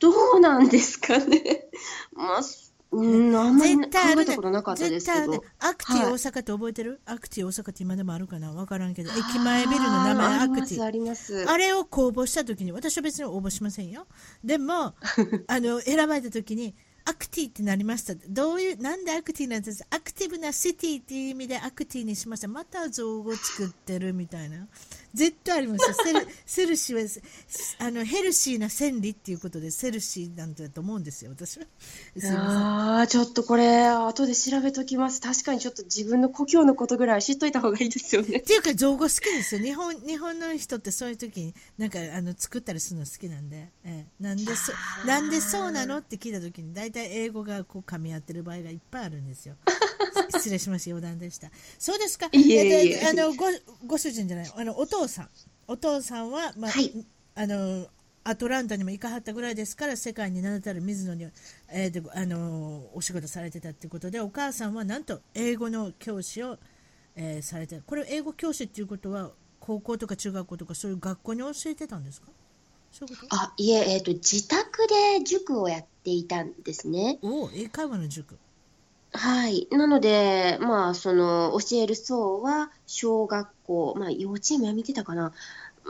[0.00, 1.66] どうなんですかね。
[2.12, 2.42] まあ、
[2.92, 4.22] うん、あんまり考絶対あるね。
[4.22, 5.16] えたことなかったですけど。
[5.16, 5.40] 絶対あるね。
[5.60, 6.12] アクティはい。
[6.12, 8.52] 大阪って覚えてる、アクティ大阪って今でもあるかな？
[8.52, 9.10] わからんけど。
[9.10, 10.82] 駅前ビルの名前あーアクティ。
[10.84, 11.52] あります、あります。
[11.52, 14.06] あれを公募した時に私は別に応募しませんよ。
[14.42, 14.94] でも
[15.46, 16.74] あの選ばれた時に
[17.04, 18.14] アクティってなりました。
[18.28, 19.84] どういうなんでアクティなんです？
[19.90, 22.48] アクティブなシティっていう意味でアクティにしました。
[22.48, 24.66] また造語作ってるみたいな。
[25.14, 25.94] 絶対ありますよ。
[25.94, 27.22] セル セルシーはせ
[27.78, 31.30] あのヘルシーな千里っていうことでセルシーなんだと思うんですよ。
[31.30, 31.64] 私は。
[32.18, 32.38] すいません。
[32.38, 35.22] ああ、ちょっとこれ、後で調べときます。
[35.22, 38.38] 確かにちょっと自分の故郷のことぐらい知っといた方がいいですよね。
[38.38, 38.42] っ。
[38.42, 39.62] ていうか造語好きですよ。
[39.62, 44.72] 日本日本の人ってそういう時になんかあの作ったりするの好きなんで、ええ、なんでそ
[45.06, 49.56] なんでそうなのって聞いた時に大体英語がこう噛み合ってる場合がいっぱいあるんですよ
[50.40, 51.48] 失礼しました余談でした。
[51.78, 52.28] そうですか。
[52.32, 52.98] いえいえ。
[52.98, 53.46] えっとあのご
[53.86, 55.28] ご主人じゃないあのお父さん。
[55.68, 56.92] お父さんは、まあはい。
[57.34, 57.86] あの
[58.24, 61.26] アトランタにも行かはったぐらいですから世界に名だたる水野に、
[61.72, 66.58] えーであのお仕事されてたっていうことでお母さんはなんと英語の教師を、
[67.16, 72.28] えーされてこれ英語教師っていうことは高校とか中学校とかそういう学校に教えてたんですか？
[72.92, 73.36] そういうこと？
[73.36, 77.18] あ、いえ、えっ、と、自宅で塾をやっていたんですね。
[77.22, 78.36] おお英会話の塾
[79.12, 79.66] はい。
[79.70, 85.32] なので、まあ、その、教える層は、小学校、まあ、幼稚園もやめてたかな。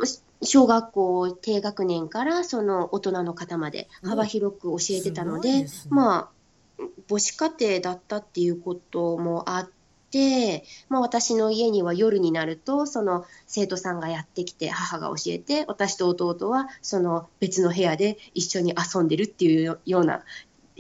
[0.05, 6.31] し小学校低学年から、その、大人の方まで幅広く教えてたので、ですねま
[6.79, 9.71] あ、母子家庭だったっていうこともあっ
[10.11, 20.25] て、まあ、私の家には夜になると、その生徒さんがやってきて、母が教えて、私と弟はその別の部屋で一緒に遊んでるっていうような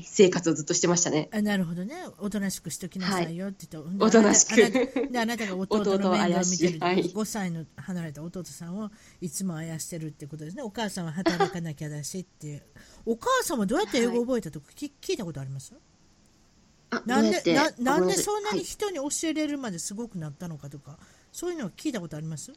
[0.04, 1.28] 生活をずっとしてましたね。
[1.32, 1.94] あなるほどね。
[2.18, 4.54] おとなしくしときなさいよって言って、おとなしく。
[4.54, 7.04] あなたであなたが弟の 面倒を見てる、はい。
[7.10, 10.62] 5歳の離れた弟さんをいつもあやしてるってことですね。
[10.62, 12.62] お母さんは働かなきゃだしっていう。
[13.06, 15.72] お母さんはどうやって英語を覚えたとか、聞聞いたことあります？
[16.90, 18.64] あなんでななんでそんなにはい。
[18.64, 20.98] 人に教えれるまですごくなったのかとか、
[21.32, 22.52] そういうのは聞いたことあります？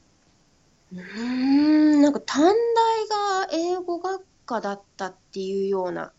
[0.91, 3.07] うーん、なんか短大
[3.45, 6.11] が英語学科だったっていうような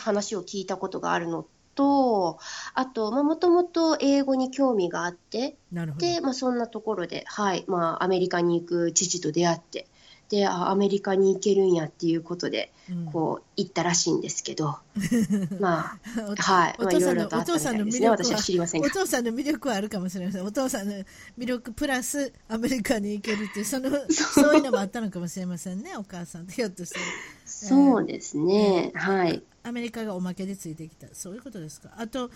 [0.00, 2.38] 話を聞いたことがあるのと、
[2.74, 5.56] あと、まあ、もともと英語に興味があって。
[5.98, 9.86] で、まあ、そんなところで、はい、まあ、アメリカに行く父と出会って、
[10.28, 14.78] で、あ、アメリカに行けるんやっていうことで、うんこう、行ったらしいんですけど、
[15.60, 17.40] まおあ、はい、お父さんのろとあ。
[17.40, 18.88] お父さんの魅力は私は知りませんが。
[18.88, 20.44] お父さんの魅力はあるかもしれません。
[20.44, 20.94] お父さんの
[21.38, 26.98] 魅力プラスアメリカに行けるっていう、その、そういうのもあったのかもしれませんね、お母さんとひょっとして。
[27.44, 29.42] そうですね、はい。
[29.62, 31.08] アメリカがおまけでついてきた。
[31.12, 31.90] そういうことですか。
[31.96, 32.30] あと、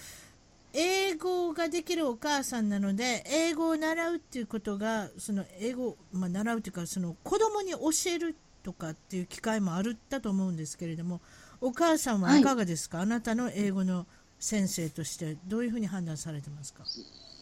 [0.73, 7.79] 英語ができるお母さんなので、英語を習うっていうことが、その英語、まあ、習うというか、その子供に教
[8.11, 11.21] えるとかっていう機会もあるったと思うんですけれども、
[11.61, 14.07] お母さんはいかがですか、あなたの英語の
[14.39, 16.85] 先生として、どういうふうに判断されてますか？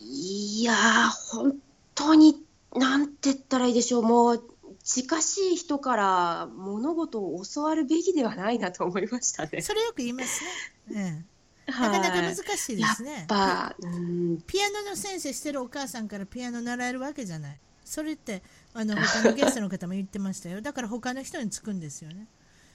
[0.01, 1.57] いやー、本
[1.95, 2.43] 当に、
[2.75, 4.45] なんて言ったらいいでしょう、もう、
[4.85, 9.61] 近しい人から物事を教わるべきではないなと思いましたね。
[9.61, 10.43] それよく言います
[10.89, 10.97] ね。
[10.97, 11.25] ええ、
[11.69, 13.13] なはいかなか難しいですね。
[13.13, 17.61] やっぱ、うん、ピアノの先生してるお母さんからピアノ習えるわけじゃない。
[17.85, 18.43] それって
[18.75, 20.61] あの他のゲストの方も言ってましたよ。
[20.61, 22.27] だから他の人につくんですよね。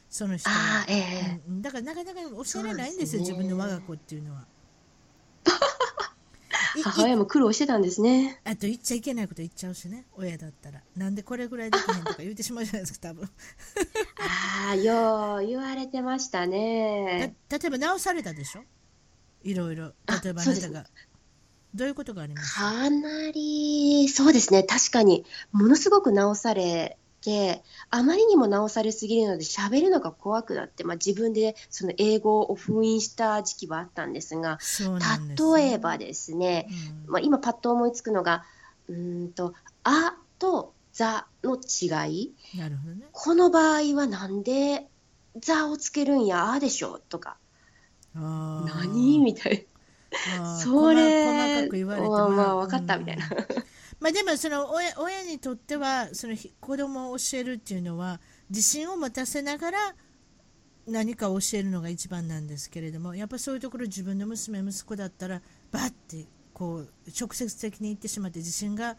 [0.10, 4.46] その人はええうんうんだからなかなか教えれないんですよ、すね自分の我が子っていうのは。
[6.84, 8.40] 母親も苦労してたんですね。
[8.44, 10.82] あと言っちゃいけないこと言っちゃうしね、親だったら。
[10.96, 13.30] なんでこれぐらいできへんとか言ってしまうじゃないですか、多分。
[14.20, 17.36] ああ、よう言われてましただね。
[17.50, 18.64] 例えば直されたでしょ？
[19.44, 19.94] いろいろ。
[20.08, 20.90] あ例えばあそうですなたが。
[21.76, 22.54] どういうことがあります？
[22.56, 34.60] かかなり、そうですね、確かに、ものすごく直されて、あまりにも直されすぎるので、喋るのが怖くなって、まあ、自分でその英語を封印した時期はあったんですが、
[35.20, 36.68] ね例えばですね、
[37.08, 38.44] うんまあ、今パッと思いつくのが、
[38.88, 42.36] うーんと、あとザの違い。
[42.56, 43.08] ね。
[43.12, 44.88] この場合はなんで
[45.42, 47.38] ザをつけるんや、あでしょとか、
[48.15, 49.19] 何？
[49.19, 49.65] みたい
[50.38, 50.63] あー。
[50.63, 51.26] それ。
[51.26, 53.28] 細細かく言われてまあまあうんわかったみたいな。
[53.99, 59.95] まあでもその親親にとってはそのひ子供を教えるっていうのは自信を持たせながら
[60.86, 68.97] 何かを教えるのが一番なんですけれどもやっぱそういうところ自分の娘息子だったらバッてこう直接的に言ってしまって自信が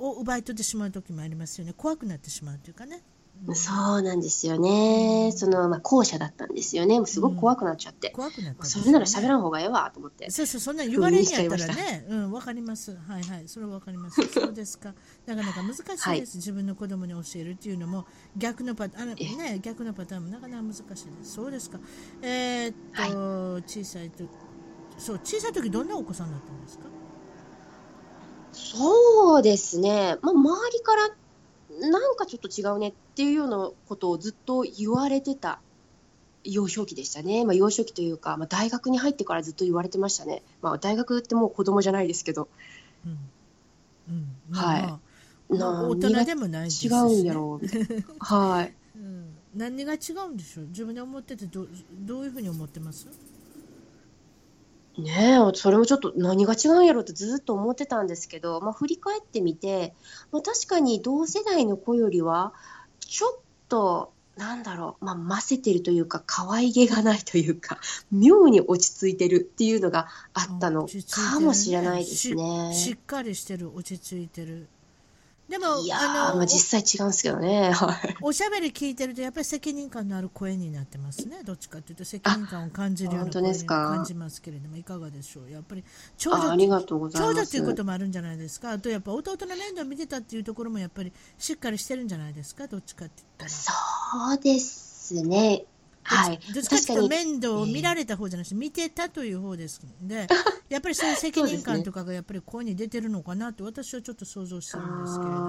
[0.00, 1.72] を奪い取ってしまう時もありますよね。
[1.72, 3.02] 怖くなってしまうというかね。
[3.46, 3.54] な。
[3.54, 5.32] そうなんですよね。
[5.34, 7.04] その、まあ、後者だったんですよね。
[7.06, 8.10] すごく怖くなっちゃって。
[8.10, 10.30] 怖くなったんですそよれなら喋らん方がええわと思って。
[10.30, 12.96] そうそう、そんなん言われんやったらね、うん、わかります。
[13.08, 14.20] はいはい、それはわかります。
[14.32, 14.94] そうですか。
[15.26, 16.08] なかなか難しいです。
[16.08, 20.94] はい自分の子供に教えるっていうのも、逆のパターン、あね、逆のパターンもなかなか難しいで
[21.24, 21.34] す。
[21.34, 21.78] そうですか。
[22.22, 24.24] えーっと、小さいと、
[24.98, 26.84] そう、小さい時どんなお子さんだったんですか？
[28.52, 30.18] そうですね。
[30.22, 31.08] まあ、周りから、
[31.90, 35.60] なんかちょっと違うねっていうようなことをずっと言われてた
[36.44, 37.44] 幼少期でしたね。
[37.44, 40.42] まあ、幼少期というか、まあ、大学に入ってからずっと言われてましたね。
[40.62, 42.48] まあ、大学ってもう子供じゃないですけど、
[43.04, 43.18] うん。
[44.08, 44.56] うん。
[44.56, 44.98] はいまあまあ
[45.56, 46.96] 何大人でもないですし、違ね。
[46.98, 47.86] うんやろうみたいな。
[48.20, 48.74] はい。
[48.96, 49.34] うん。
[49.54, 49.96] 何が違
[50.28, 50.66] うんでしょう？
[50.66, 51.66] 自分で思っててど、
[52.06, 53.06] どういうふうに思ってます？
[54.98, 59.94] ねえ、それもちょっと何が違うんやろうってずっと思ってたんですけど、まあ、振り返ってみて、
[60.32, 62.54] まあ、確かに同世代の子よりは、
[63.06, 63.38] ちょっ
[63.68, 67.78] と、なんだろう、まあ、ませてるというか、可愛げがないというか、
[68.12, 72.36] 妙に落ち着いてるっていうのがあったのかもしれないですし
[72.72, 72.92] し。
[72.92, 74.68] っかりしてる落ち着いてる
[75.48, 77.70] でもいやー、あのまあ、実際違うんですけどね。
[77.70, 78.16] はい。
[78.20, 85.84] おおしゃべり聞いてるとやっぱり責任感のある声になってますねどっちかというと責任感を感じるような声に感じますけれどもいかがでしょうやっぱり
[86.18, 87.34] 長女あありがとうございます。
[87.34, 92.66] 長女っていうこともあるんじゃないですかあとやっぱ弟の面倒見てたっていうところもやっぱりしっかりしてるんじゃないですか？
[92.66, 93.72] どっちかって言ったらそ
[94.34, 95.64] うですね。
[96.06, 96.38] はい。
[96.54, 97.08] どっちかっていうと。
[97.08, 100.26] 面倒を見られた方じゃなくて見てたという方ですので
[100.68, 105.46] やっぱりそういう責任感とかがやっぱり声に出てるのかなと私はちょっと想像してるんですけれども。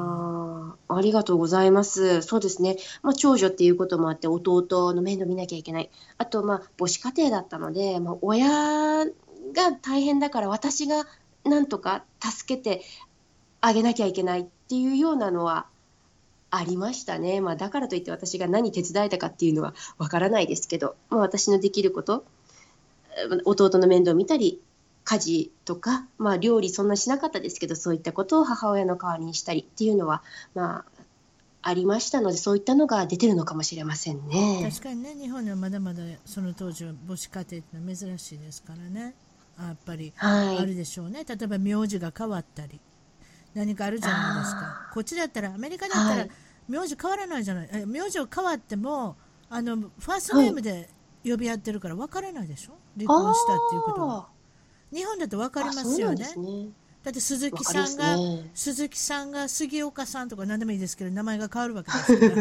[0.90, 2.22] あーありがとうございます。
[2.22, 2.78] そうですね。
[3.02, 5.90] まあ、長女っていうこともあって、弟の面倒見なきゃいけない。
[6.18, 9.06] あと、まあ、母子家庭だったので、まあ、親
[9.54, 11.06] が大変だから私が
[11.44, 12.84] なんとか助けて
[13.62, 15.68] あげなきゃいけないっていうようなのは
[16.50, 17.42] ありましたね。
[17.42, 22.26] まあ、だからといって私が何手伝えたかっていうのはわからないですけど、まあ、私のできること、
[23.18, 24.62] えー弟の面倒を見たり、
[25.08, 30.22] 家事とか、まあ、料理そんなしなかったですけどそういったことを母親の代わりにしたりっていうのは、
[30.54, 30.86] まあ、
[31.62, 34.70] ありましたのでそういったのが出てるのかもしれませんね。
[34.70, 39.16] 確かにね日本ではまだまだその当時は母子家庭ってのは珍しいですからね
[39.58, 42.80] やっぱりはい、あるでしょうね例えば名字が変わったり
[43.58, 44.90] 何かあるじゃないですか。
[44.94, 46.32] こっちだったらアメリカだったらはい。
[46.68, 47.70] 名字変わらないじゃない。
[47.72, 49.16] え名字を変わっても
[49.50, 50.90] あのファーストネームで
[51.24, 52.78] 呼び合ってるから分からないでしょ？
[52.98, 54.28] 離婚したっていうことは。
[54.94, 56.70] 日本だと分かりますよね、ね、
[57.04, 62.36] だって鈴木さんが、ね、鈴木さんが杉岡さんとか何でもいいですけど名前が変わるわけですか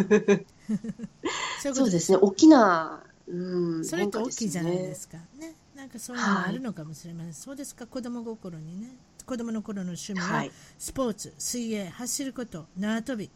[1.63, 1.75] ら。
[1.75, 2.13] そうです。
[2.13, 2.19] ね。
[2.21, 5.19] 大きな、うん、それって大きいじゃないですか。
[5.39, 5.55] ね
[5.87, 7.87] なんかそういうのもあるのかもしれません、はい、そうですか。
[7.87, 8.89] 子供心にね。
[9.25, 10.45] 子供の頃の趣味は
[10.79, 13.31] スポーツ、水泳走ること縄跳び、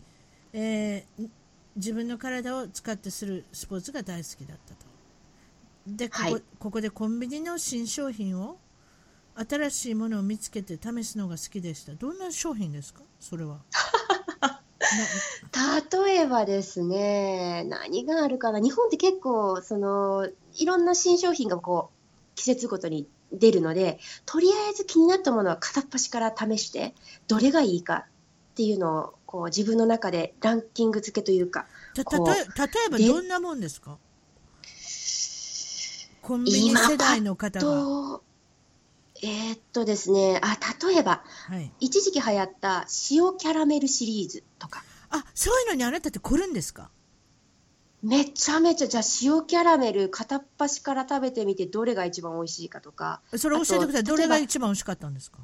[0.52, 1.28] えー、
[1.76, 4.86] 自分の体を使ってするスポーツが大好きだったと。
[5.86, 8.58] でここはい、ここでコンビニの新商品を
[9.36, 11.94] 新しいものを見つけて試すのが好きでした。
[11.94, 13.02] どんな商品ですか？
[13.20, 13.58] それは。
[16.04, 18.58] 例えばですね何があるかな。
[18.58, 21.99] 日本って結構そのいろんな新商品がこう
[22.40, 26.94] 季節ごとに出るのでとりあえず気になったものは片っ端から試して
[27.28, 28.06] どれがいいか
[28.52, 33.98] っていうのをこう自分の中でランキング付けというか例えばどんなもんですか？
[36.22, 38.20] コンビニ世代の方が。
[39.22, 40.56] えー、っとですね、あ、
[40.88, 44.82] 例えば、はい、一時期流行った塩キャラメルシリーズとか。
[45.10, 46.90] あ、そういうのにあなたって来るんですか？
[48.02, 53.20] めちゃめちゃ、じゃあ塩キャラメル片っ端から食べてみてどれが一番美味しいかとか。
[53.36, 54.04] それ教えてください。
[54.04, 55.38] どれが一番美味しかったんですか？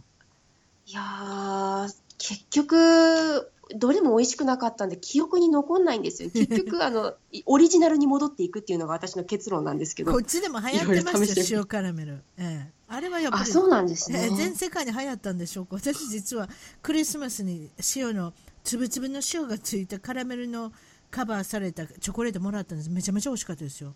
[0.87, 1.87] いや
[2.19, 6.31] 結局、どれも美味しくなかったんで記憶に残んないんですよ。
[6.35, 7.15] 結局あの
[7.47, 10.13] オリジナルに戻っていくっていうのが私の結論なんですけど。
[10.13, 12.23] こっちでも流行ってますよ 塩キャラメル。
[12.39, 15.77] ええ、あれはやっぱりそうなんですね、え全世界に流行ったんでしょうか？
[15.79, 16.49] 私実は
[16.83, 18.33] クリスマスに塩の
[18.63, 20.73] つぶつぶの塩がついたカラメルの
[21.11, 22.91] カバーされたチョコレートもらったんです。
[22.91, 23.95] めちゃめちゃ美味しかったですよ。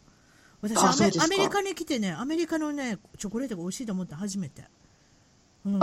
[0.62, 0.76] 私
[1.18, 4.64] アメリカに来てねアメリカのねチョコレートが美味しいと思った初めて。
[5.64, 5.80] うん。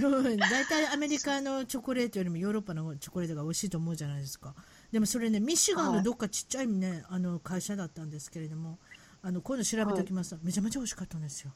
[0.00, 4.54] 大体アメリカのチョコレートよりもヨーロッパのチョコレートが美味しいと思うじゃないですか。
[4.92, 8.78] でもそれねミシガンのどっかちっちゃいね、あの会社だったんですけれども
[9.22, 11.52] あの今度調べておきます、はい、めちゃめちゃ美味しかったんですよ。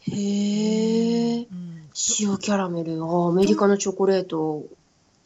[0.00, 1.90] へえ、うん、
[2.20, 3.04] 塩キャラメル。
[3.04, 4.64] あアメリカのチョコレート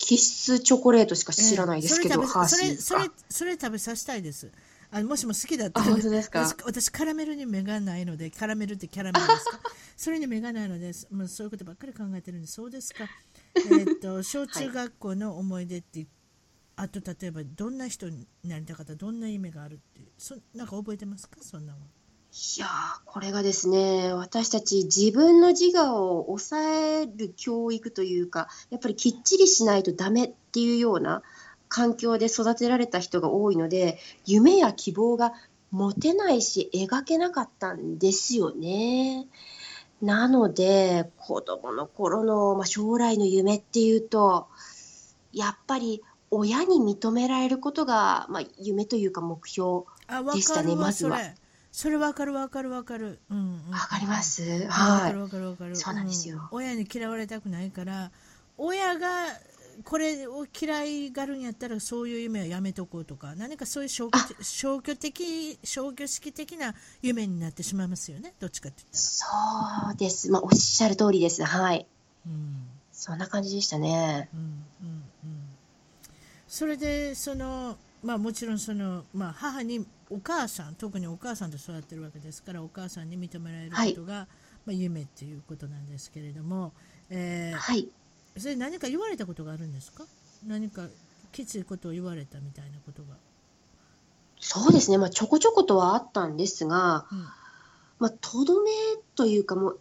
[0.02, 4.50] キッスチョコレートしか知らないですけど、えー、それそれそれ食べさせたいです。
[4.90, 5.90] あもしも好きだったら。
[5.94, 9.60] 私私カラメルに目がないのでカラメルってキャラメルですか？
[9.96, 13.04] それに目がないので、まあ、そういうことばっかり考えてるんでそうですか、
[13.54, 16.08] えー、っと小中学校の思い出って、はい、
[16.76, 18.94] あと例えばどんな人になりたかった？
[18.96, 21.36] どんな夢があるってそなんか覚えてますか？
[21.42, 21.78] そんなの
[22.32, 22.68] いや
[23.06, 31.22] これがですね私たち自分の自我を抑える教育というかやっぱりきっちりしないとダメっていうような
[31.68, 35.32] 環境で育てられた人が多いので夢や希望が
[35.72, 39.26] 持てないし描けなかったんですよね。
[40.02, 44.48] なので子供の頃の、まあ、将来の夢っていうと
[45.32, 49.84] やっぱり親に認められることが、まあ、夢というか目標
[50.32, 51.18] でしたねまずは。
[51.72, 53.20] それわかるわかるわかる。
[53.30, 54.66] うん、わ、かります。
[54.68, 55.10] はい。
[55.10, 55.76] わかるわかるわかる。
[55.76, 58.10] そうなんですよ、うん、親に嫌われたくないから、
[58.58, 59.08] 親が
[59.84, 68.34] これを嫌いがるんやったらそういう夢はやめとこうとか何かそういう消去消去的消去式的な夢になってしまいますよね。
[68.38, 69.26] どっちかってそ
[69.92, 71.42] うです、まあ、おっしゃる通りです。
[71.44, 71.86] はい、
[72.26, 74.46] うん、そんな感じでしたね、うんうん
[75.24, 75.40] うん、
[76.46, 84.26] それでそのまあもちろんその、まあ、母にお母さん特にお母さんと育ってるわけですからお母さんに認められることが、はい、
[84.66, 86.72] まあ、夢っていうことなんですけれども、
[87.08, 87.88] えー、はい。
[88.36, 90.04] それ何か言われたことがあるんですか？
[90.46, 90.86] 何か
[91.32, 93.16] きついことを言われたみたいなことが。
[94.40, 97.18] そうですね、まあ、ちょこちょことはあったんですが、うん、
[97.98, 98.70] まあ、とどめ
[99.14, 99.80] というかもう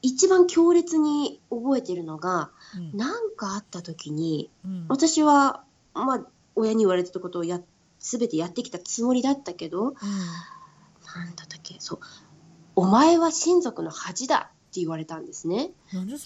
[0.00, 2.50] 一番強烈に覚えてるのが
[2.94, 7.60] 何、うん、かあった時に、うん、私は、まあ、親に言われたことをや
[8.00, 11.76] 全てやってきたつもりだったけど、うん、なんだったっけ？
[11.78, 11.98] そう
[12.74, 15.70] 「お前は親族の恥だ」って言われたんですね。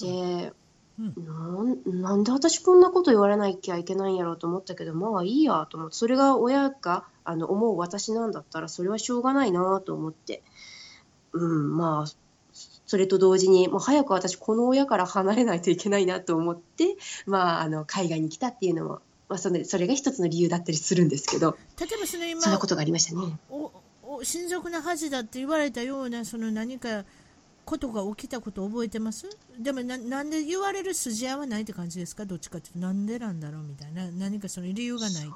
[0.00, 0.52] で
[0.96, 10.42] なんなんで私こんなこと言われなきゃいけないんやろうと思ったけどまあいいやと思ってそれが親があの思う私なんだったらそれはしょうがないなと思って。
[11.32, 12.12] うんまあ
[12.86, 16.96] それと同時にもう早く私この親から離れないといけないなと思って、
[17.26, 21.56] まあ、あの海外に来たっていうのも、まあ、それそれが一つの理由だったりするんですけど。
[21.80, 23.38] 例えばその今そんなことがありましたね。
[23.50, 23.72] お
[24.02, 27.04] お親族の恥だって言われたようなその何か
[27.64, 29.26] ことが起きたこと覚えてます？
[29.58, 32.26] でもななんで言われる筋合いはないって感じですか？
[32.26, 34.10] どっちかっていうとなんでなんだろうみたいな。
[34.10, 35.32] 何かその理由がないっていう。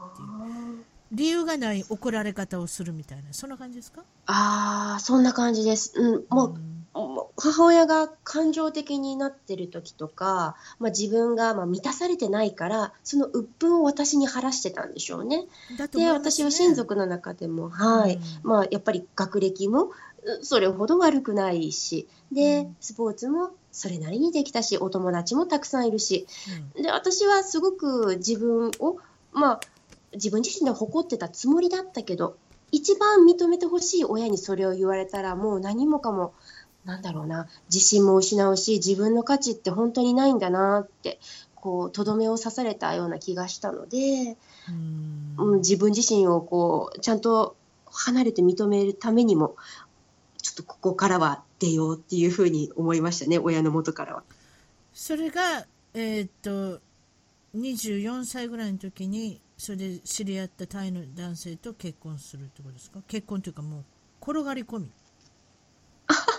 [1.10, 3.32] 理由がない怒られ方をするみたいな。
[3.32, 4.02] そんな感じですか？
[4.26, 6.77] ああそんな感じです、うん、もう、うん、
[7.36, 15.46] 母親が感情的になってる時とか、まあ、自分がまあ満たされてないからその鬱憤を私に晴らしてたんでしょうね。
[15.92, 19.92] で私は親族の中でも、はい、うん、まあ、やっぱり学歴も
[20.42, 26.26] それほど悪くないしで、うん、スポーツもそれなりにできたしお友達もたくさんいるし、
[26.76, 28.98] うん、で私はすごく自分を、
[29.32, 29.60] まあ、
[30.14, 32.36] 自分自身で誇ってたつもりだったけど
[32.70, 36.34] 一番認めてほしい親にそれを言われたらもう何もかも
[36.84, 37.48] なんだろうな。
[37.66, 41.18] 自信も失うし自分の価値って本当にないんだなって
[41.54, 44.36] こうとどめを刺されたような気がしたので
[45.38, 45.58] うん。
[45.58, 47.56] 自分自身をこうちゃんと
[47.86, 49.56] 離れて認めるためにも
[50.40, 54.22] ちょっとここからは出ようっていうふうに思いましたね親の元からは。
[54.94, 56.80] それが、えー、っと
[57.56, 63.00] 24歳ぐらいの時にそれで知り合ったタイの男性と結婚するってことですか？
[63.08, 63.84] 結婚というかもう
[64.22, 64.90] 転がり込み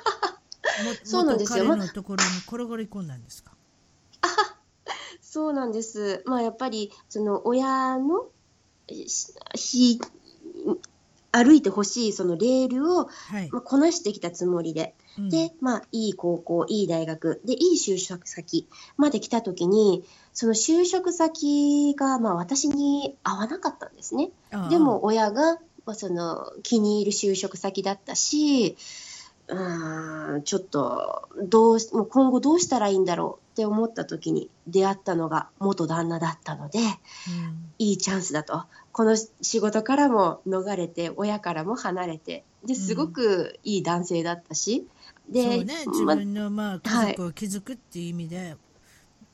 [1.04, 1.66] そうなんですよ。
[1.66, 3.52] 彼のところに転がり込んだんですか？
[4.22, 4.28] あ
[5.22, 6.24] そうなんです。
[6.26, 8.28] まあやっぱりその親の
[9.56, 10.00] ひ
[11.32, 18.68] 歩いてほしいそのレールを、はい、まあ、こなしてきたつもりで、うん、で、まあ、いい高校、いい大学、で、いい就職先
[18.98, 20.04] まで来たときに、
[20.34, 24.32] その就職先が、まあ、私に合わなかったんですね。
[24.70, 28.76] でも、親が、まあ、その気に入る就職先だったし、
[29.50, 36.86] うんちょっとどうもう今後どうしたらいいんだろうって思った時に出会ったのが元旦那だったので、うん、
[37.80, 38.66] いいチャンスだと。
[38.91, 44.88] この仕事からも逃れて親からも離れてですごくいい男性だったし、
[45.28, 48.56] うん、でそうね自分のまあ家族を築くっていう意味で、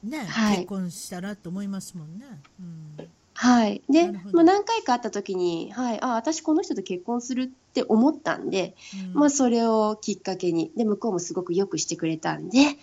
[0.03, 2.25] ね、はい、結婚したらと思いますもんね。
[2.59, 3.81] うんはい。
[3.89, 8.75] で、まあ、何回か会った時に、はい、あ、私この人と結婚するって思ったんで、
[9.13, 12.75] うん、まあ、それをきっかけに、で、向こうもすごくよくしてくれたんで、うん、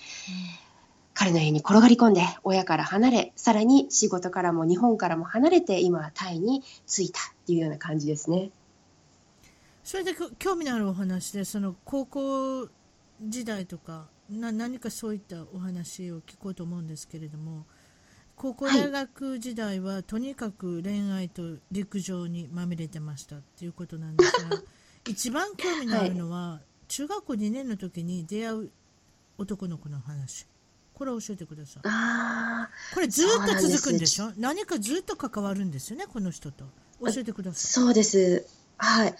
[1.15, 8.51] 彼の家に転がり込んで、親から離れ、さらに仕事からも日本からも離れて、今はタイに着いたっていうような感じですね。
[9.83, 12.69] それで興味のあるお話で、その高校
[13.23, 17.65] 時代とか、な何かそういったお話を聞こうと思うんですけれども、
[18.43, 24.61] 高校大学時代は、はい、とにかく恋愛と陸上にまみれてましたっていうことなんですが
[25.09, 28.71] 一番興味のあるのは、はい、中学校2年の時に出会う
[29.39, 30.47] 男の子の話。
[30.93, 32.95] これ教えてください。
[32.95, 34.33] これずっと続くんでしょ？
[34.37, 36.65] 何かずっと関わるんですよねこの人と。
[37.01, 37.85] 教えてください。
[37.85, 38.45] そうです。
[38.77, 39.15] はい。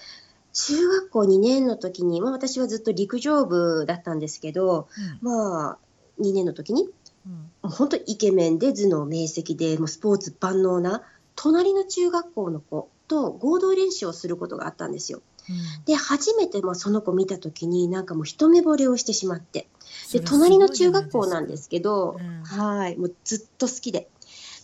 [0.53, 4.89] 中学校2年の時に、まあ、私はずっと陸上部だったんですけど、
[5.23, 5.79] うん、まあ
[6.21, 6.89] 2年の時に
[7.27, 11.03] うん、本当イケメンで頭脳明晰でもうスポーツ万能な
[11.37, 15.23] 隣の中学校の子と合同練習をすることがあったんですよ。
[15.49, 19.69] うん、で初めてもその子見た時になんかもう一目惚れをしてしまって。
[20.13, 24.09] で隣の中学校なんですけど、うん、はいもうずっと好きで。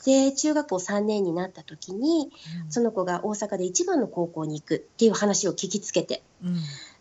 [0.05, 2.31] で中学校3年になった時に、
[2.65, 6.23] うん、その子が大阪で一番の高校に行くっていう話を聞きつけて、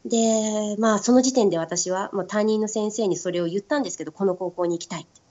[0.05, 5.22] でまあその時点で私はもう担任の先生にそれを言ったんですけどこの高校に行きたいって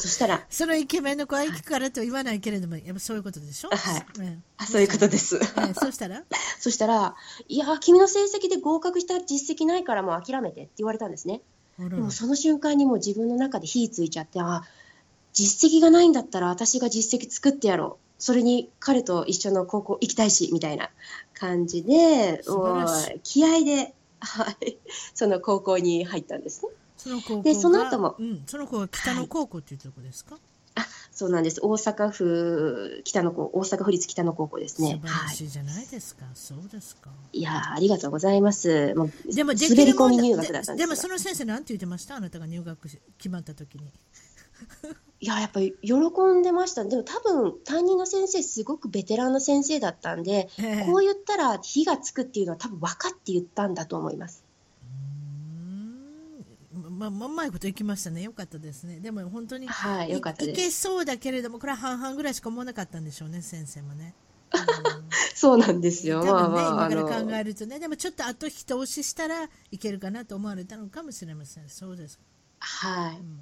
[0.00, 0.44] そしたら。
[0.50, 3.70] そのイケメンの子は行くからと言わないけれども、やっぱそういうことでしょ？
[3.70, 4.06] はい。
[4.18, 5.36] うん、あそういうことです。
[5.36, 6.24] えそしたら？
[6.60, 7.14] そしたら、
[7.48, 11.40] いや、君の成績で合格した実績ないからもう諦めてって言われたんですね。
[11.78, 14.62] でもその瞬間にもう自分の中で火ついちゃって、あ、
[15.32, 18.22] 実績がないんだったら私が実績作ってやろう。
[18.22, 20.90] それに彼と一緒の高校行きたいし、みたいな
[21.34, 22.42] 感じで、
[23.24, 24.76] 気合で、はい、
[25.14, 26.70] その高校に入ったんですね。
[27.02, 30.42] その高校でその後も、うん、その子は北野高校っていうとこですか、はい、
[30.76, 31.60] あそうなんです。
[31.60, 35.00] 大阪府北野高大阪府立北野高校ですね。
[35.02, 37.10] 素晴らしいじゃないですか、はい、そうですか。
[37.32, 38.94] いやありがとうございます。
[38.94, 42.14] もうでも滑り込み入学だったんですでもその先生なんて言ってました？
[42.16, 42.88] あなたが入学
[43.18, 43.84] 決まった時に。
[45.20, 45.94] いややっぱり喜
[46.34, 46.84] んでました。
[46.84, 54.41] でも多分担任の先生すごくベテランの先生だったんで、えー、こう言ったら火がつくっていうのは多分分かって言ったんだと思います
[56.92, 58.22] まあ、まうまいこといきましたね。
[58.22, 59.00] よかったですね。
[59.00, 64.14] でも本当に、はい、よかったいけそうだけれども、これは半々ぐらいしか思わなかったんでしょうね、先生もね。
[64.54, 64.60] うん、
[65.34, 66.22] そうなんですよ。
[66.22, 71.68] 多分ね、まあ、今から考えるとね、でもちょっと後一押ししたらいけるかなと思われたのかもしれません。
[71.68, 72.20] そうです。
[72.58, 73.16] はい。
[73.16, 73.40] うん、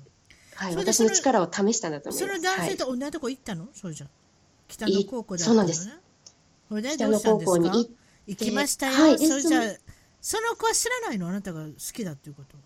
[0.55, 2.35] はい、私の力を試したんだと思います。
[2.35, 4.07] その男性と同じとこ行ったの、はい、そうじゃ
[4.69, 6.01] 北野高校だったの、ね、そうなんです。
[6.69, 7.61] それでどうしたんですか？
[8.27, 8.93] 行きましたよ。
[8.93, 9.61] はい、それじゃ
[10.21, 11.29] その子は知らないの？
[11.29, 12.57] あなたが好きだっていうこと。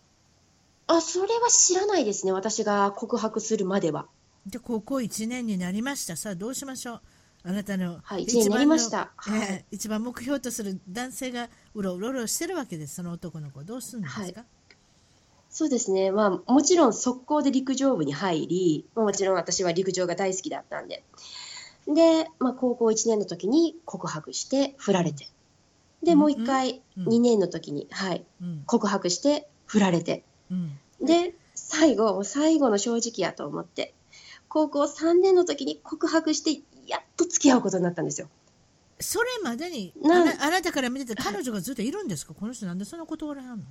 [0.87, 2.33] あ、それは知らないですね。
[2.33, 4.07] 私が告白するまでは。
[4.47, 6.17] で、高校1年になりました。
[6.17, 7.01] さあ、どうしましょう。
[7.47, 9.13] あなたの、はい、1年になりました。
[9.17, 12.97] はい、えー、一番目標とする男性がうろうろうろしてるわけです。
[12.97, 13.63] その男の子。
[13.65, 14.35] どうするんですか、はい
[15.55, 21.05] そうですね、まあ、もちろん速攻で陸上部に入り、まあもちろん私は陸上が大好きだったんで、
[21.87, 25.29] で、まあ、高校1年の時に告白して振られて、
[26.03, 33.93] で、もう一回うん2年の時に、はい、うん告白して振られて、うんで、最後、もう最後の正直やと思って、
[34.49, 38.29] 高校3年の時に告白して、やっと付き合うことになったんですよ。
[39.01, 42.33] それまでにあなあなたから見てて彼女がずっといるんですか？
[42.33, 43.65] この人なんでそんな断られはんの？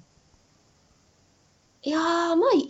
[1.84, 2.68] いやー、まあ、い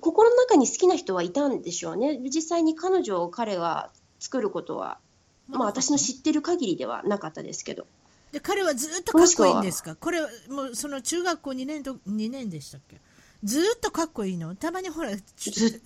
[0.00, 2.18] 心の中に好きな人はいたんでしょうね。
[2.24, 4.98] 実際に彼女を彼が作ることは、
[5.48, 7.86] まあ、私の知ってる限りではなかったですけど。
[8.32, 9.94] で彼はずっとかっこいいんですか？
[9.96, 12.96] これはもうその中学校2年と2年でしたっけ？
[13.44, 14.54] ずっとかっこいいの？
[14.56, 15.82] たまにほらず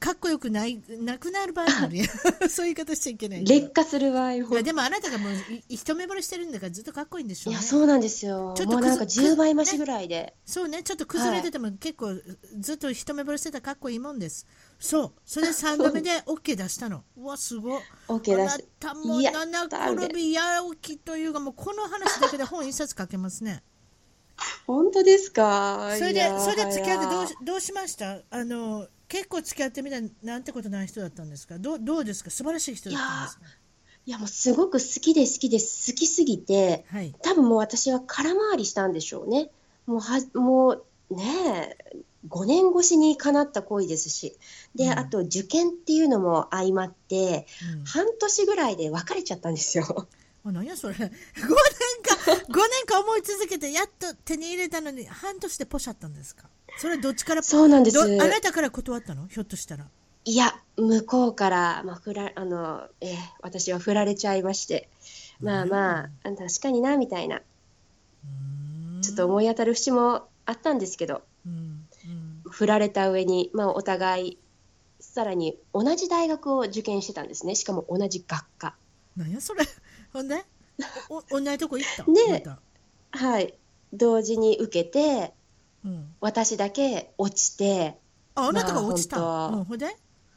[0.00, 2.06] かっこよくないなくなる場合もあるやん。
[2.50, 4.52] そういう言い方しちゃいけない劣化する場合も。
[4.52, 5.32] いやでもあなたがもう
[5.68, 7.56] い一目惚れしてるんだからずっとかっこいいんでしょね。
[7.56, 8.54] いうや、そうなんですよ。
[8.56, 10.34] ちょっとなんかくず10倍増しぐらいで。
[10.44, 12.20] そうねちょっと崩れてても結構
[12.58, 14.46] ずっと一目惚れしてたらかっこいいもんです。
[14.80, 15.12] そう。
[15.24, 17.04] それで3度目で OK 出したの。
[17.16, 17.82] うわすごい。
[18.08, 23.62] OK 出しあなたもや七転び八起きというかもうこの話だけで本一冊書けますね
[24.66, 25.94] 本当ですか？
[25.98, 28.18] それでそれで付き合ってどうどうしました？
[28.30, 31.58] あの結構付き合ってみたらなんてことない人だったんですか？
[31.58, 32.30] どうどうですか？
[32.30, 33.42] 素晴らしい人だったんですか？
[34.06, 37.14] いや、もうすごく好きで好きで好きすぎて、はい。
[37.22, 39.50] 多分もう私は空回りしたんでしょうね。
[39.84, 44.38] もうは、もうねえ、5年越しに叶った恋ですし。
[44.74, 44.98] で、うん。
[44.98, 47.84] あと受験っていうのも相まって、うん。
[47.84, 50.08] 半年ぐらいで別れちゃったんですよ。
[50.48, 50.94] あ何やそれ。
[50.94, 56.48] 5年間5年間思い続けてやっと手に入れたのに半年でポシャったんですか？
[56.78, 57.42] それどっちから？
[57.42, 57.96] そうなんです。
[57.96, 59.26] どあなたから断ったの？
[59.28, 59.86] ひょっとしたら。
[60.24, 64.90] いや、向こうから、まあ、ふら、あの、えー私は振られちゃいまして。
[65.40, 67.40] まあまあ、確かにな、みたいな。
[69.00, 71.86] ちょっと思い当たる節もあったんですけど、うん
[72.44, 72.50] うん。
[72.50, 74.38] 振られた上に、まあ、お互い
[75.00, 77.54] さらに同じ大学を受験してたんですね。
[77.54, 78.74] しかも同じ学科。
[79.16, 79.64] 何やそれ
[80.12, 80.44] ほんで
[81.10, 82.04] おお 同じとこ行った？
[82.04, 82.60] でまた。
[83.18, 83.54] はい。
[83.92, 85.34] 同時に受けて
[85.84, 87.98] うん、私だけ落ちて。
[88.34, 89.86] ああなたが落ちた、まあほんで？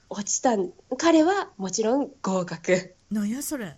[0.09, 0.71] 落ちたん。
[0.97, 2.95] 彼はもちろん合格。
[3.09, 3.77] 何やそれ？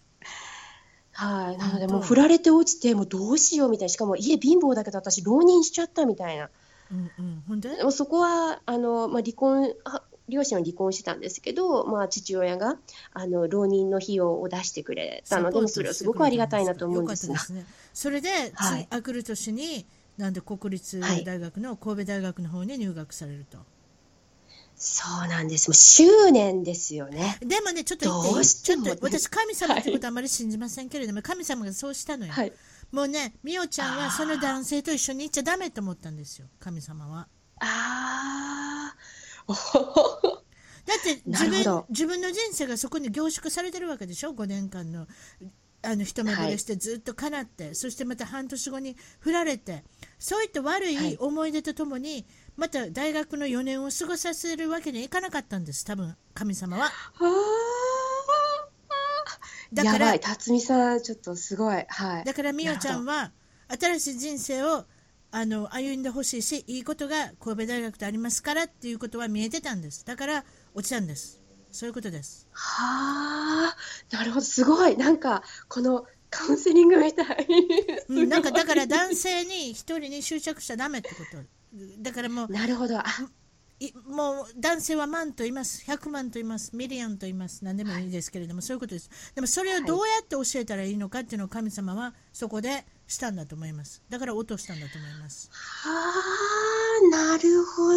[1.14, 1.58] はい。
[1.58, 3.90] なのでもう振られて落ちてもうどうしようみたいな。
[3.90, 6.50] しかも家貧乏だけど私浪人しちゃったみたいな。
[6.92, 7.44] うんうん。
[7.48, 7.76] ほんで？
[7.78, 12.78] でもそこはあの、まあ、離婚あ両親は離婚してたんですけど、まあ、父親が
[13.14, 17.38] あの浪人の費用を出してくれたのでもそれはすごくありがたいなと思うんですが。
[17.38, 17.66] すね。
[17.94, 18.86] それで、はい。
[18.86, 19.86] 次あくる年に
[20.18, 21.24] なんで国立はい。
[21.24, 23.58] 大学の神戸大学の方に入学されると、
[24.76, 25.70] そうなんです。
[25.70, 27.38] もう執念ですよね。
[27.42, 32.54] でもねちょっと言ちょっと私神様ってことはあまり信じませんけれども、神様がそうしたのよ、はい。
[32.92, 37.28] もうねみおちゃんはその男性と一緒に行っちゃダメと思ったんですよ神様は。
[37.60, 38.13] ああ
[40.86, 45.08] だって自分自分の人生がそこに凝縮されてるわけでしょ？5年間の
[45.86, 49.84] あの一目惚れしてずっとかなって、そしてまた半年後に振られて。
[50.18, 51.14] そういった悪はい。
[51.14, 52.26] い思い出とともに、
[52.56, 55.84] また大学の4年を過ごさせるわけにはいかなかったんです。
[55.84, 56.90] 多分神様は。
[59.74, 60.20] だからやばい。
[60.22, 61.86] 辰巳さんちょっとすごい。
[61.90, 62.24] はい。
[62.24, 63.34] だからみおちゃんは
[63.68, 64.86] 新しい人生を
[65.36, 70.06] あの歩んでほしいしいいことが神戸大学とありますからっていうことは見えてたんです。
[70.06, 71.42] だから落ちたんです。
[71.72, 72.48] そういうことです。
[72.52, 74.96] はあなるほどすごい。
[74.96, 77.48] なんかこのカウンセリングみたい。
[78.10, 81.38] うん、なんかだからす男性に一人に執着しちゃダメってこと。
[82.04, 83.00] だからもうなるほど。
[84.08, 85.84] もう男性は万と言います。
[85.90, 86.76] 100万と言います。
[86.76, 87.66] ミリオンと言います。
[87.66, 89.10] 何でもいいですけれども、そういうことです。
[89.34, 94.02] でもそれをどうやって教えたらいいのかっていうのを神様はそこでしたんだと思います。
[94.10, 95.50] だから落としたんだと思います。
[95.52, 97.94] はあなるほ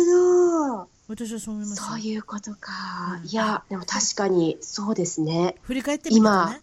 [0.85, 0.89] ど。
[1.09, 1.79] 私はそう思います。
[1.81, 3.21] よそういうことか。
[3.23, 3.29] うん。
[3.29, 5.57] いやでも確かにそうですね。
[5.63, 6.61] 振り返ってみたら今ね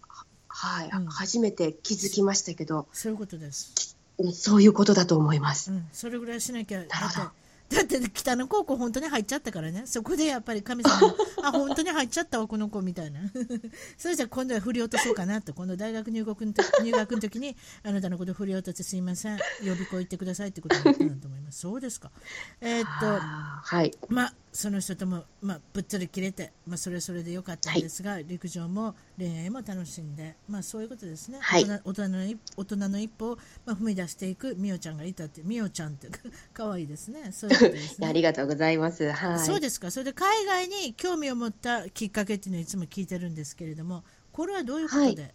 [0.48, 1.06] はい、うん。
[1.08, 3.96] 初めて気づきましたけどそういうことです。
[4.34, 5.72] そういうことだと思います。
[5.72, 7.30] うん、それぐらいしなきゃだなるほど
[7.74, 9.84] だって北の高校本当に入っちゃったからね。
[9.86, 11.16] そこでやっぱり神様が
[11.48, 13.22] あ本当に入っちゃったわこの子みたいな。
[13.98, 15.54] それじゃ今度は振り落とそうかなと。
[15.54, 19.40] 今度大学入学の時入学の時にあなたのこと振り落としてすいません。
[19.64, 21.60] 予備校行ってくださいってことになったんだと思います。
[21.60, 22.12] そうですか。
[22.62, 23.92] えーっとはい。
[24.10, 31.66] まあその人とも、まあ、ぶっつり切れて、まあ、それはそれでよかったんですが、陸上も恋愛も楽しんで、まあ、そういうことですね、はい。
[31.66, 36.08] 大人の一大人の一歩を、まあ、踏み出していくみおちゃんがいたってみおちゃんって
[36.54, 37.32] かわいいですね。
[37.32, 37.63] そういう
[38.02, 38.14] あね。
[38.14, 39.12] りがとうございます。
[39.12, 39.40] はい。
[39.40, 39.92] そうですか。
[39.92, 45.34] それで海外に興味を持ったきっかけっていうのをいつも聞いてるんですけれどもこれはどういうことで、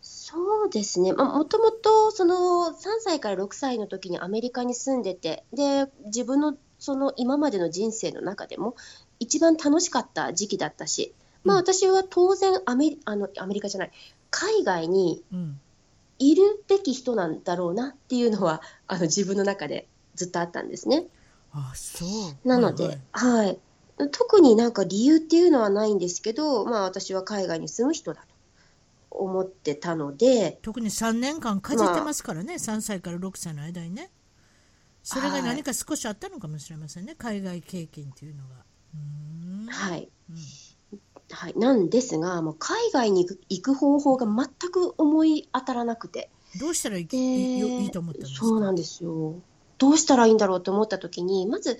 [0.00, 8.76] そうですね、まあ、もともとその3歳から6歳の時にアメリカに住んでて、で自分のその今までの人生の中でも、
[9.20, 11.12] 一番楽しかった時期だったし、
[11.44, 11.62] まあ、うん。
[11.62, 13.90] 私は当然アメリあの、アメリカじゃない、
[14.30, 15.60] 海外にうん。
[16.20, 19.86] いるべき人なんだろうなっていうのは、あの自分の中で
[20.18, 21.06] ずっとあったんですね。
[21.52, 22.04] あそ
[22.44, 22.48] う。
[22.48, 23.46] なので、はいはい。
[23.46, 23.58] はい。
[24.12, 28.26] 特になんか理由っていうのはないんですけど、まあ、私は海外に住む人だと
[29.10, 34.10] 思ってたので、特に3年間かじってますからね、3歳から6歳の間にね。
[35.02, 38.64] それが何か少しあったのかもしれませんね、海外経験っていうのが。
[39.68, 40.08] はい。
[40.30, 40.36] うん。
[41.30, 48.46] はい、なんですが、もう海外に行く方法が全く思い当たらなくて、どうしたらいい,、でいいいと思ったんですか？
[48.46, 49.34] そうなんですよ。
[49.78, 51.78] どうしたらいいんだろうと思った時に、まず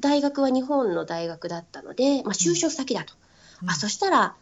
[0.00, 3.14] 大学は日本の大学だったので、まあ、就職先だと。
[3.62, 4.36] うんあそしたら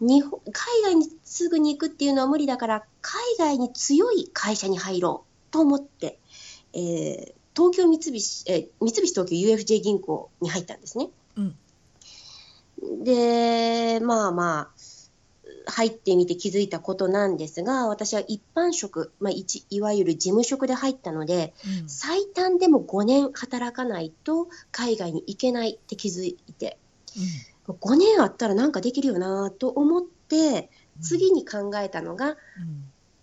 [0.00, 6.18] 日本海外にすぐに行くっていうのは無理だから海外に強い会社に入ろうと思って、
[6.72, 11.08] えー東京三菱、えー三菱東京 UFJ 銀行に入ったんですね。
[11.36, 11.56] うん
[13.04, 14.68] でまあまあ
[15.70, 21.88] 入ってみて気づいたことなんですが私は一般職、まあ、一いわゆる事務職で入ったのでうん。
[21.88, 26.78] 最短でも5年働かないと海外に行けないって気づいて
[27.68, 31.02] 5年あったらなんかできるよなと思ってうん。
[31.02, 32.36] 次に考えたのがうん。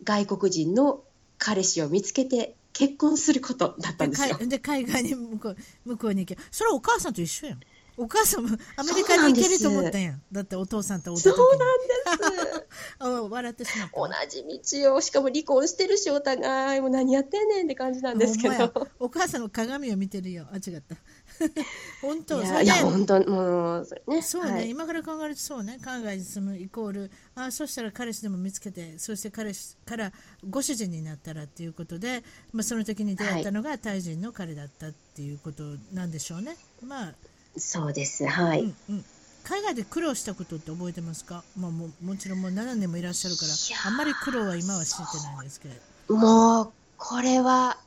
[0.03, 1.01] 外国人の
[1.37, 4.37] 彼氏を見つけて結婚することだったんですよ。
[4.37, 6.41] で海 で海外に向こう向こうに行け。
[6.51, 7.59] それはお母さんと一緒やん
[7.97, 10.11] お母さんもアメリカに行けると思ったや。
[10.11, 12.67] んだってお父さんと会った時にそうなんです。
[12.99, 14.25] あ笑ってしまった。
[14.25, 18.87] 同じ道をしかも離婚してるしお互いもう何やってんねんって感じなんですけど。
[18.99, 20.47] お母さんの鏡を見てるよ。
[20.51, 20.95] あ違った。
[22.01, 24.21] 本当いやいや本当もうね。
[24.21, 24.69] そうね、はい。
[24.69, 25.79] 今から考えるとそうね。
[25.81, 30.11] 海外に住むイコールあそしたら彼氏でも見つけてそして彼氏から
[30.49, 37.13] ご主人になったらっていうことで、まあ、その時に出会ったのがタイ人の彼だったっていうことなんでしょうね、まあ、
[37.60, 38.26] そうです。
[38.26, 39.05] はい、うんうん、
[39.43, 43.53] 海外で苦労したことって覚えてますか、まあ、ももちろんもう7年もいらっしゃるから
[43.86, 45.70] あんまり苦労は今は知ってないんですけ
[46.08, 46.16] ど。
[46.16, 47.78] もうこれは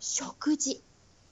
[0.00, 0.82] 食事。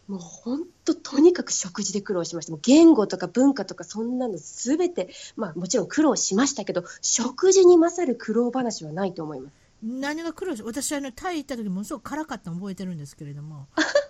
[0.09, 2.53] もう本当とにかく食事で苦労しました。
[2.53, 9.53] もう言語とか文化とかそんなのすべてまあもちろん苦労しましたけど食事に勝る苦労話はないと思います。
[9.83, 13.67] 何が苦労し私は、ね、タイ行った時ものすごく辛かったの覚えてるんですけれども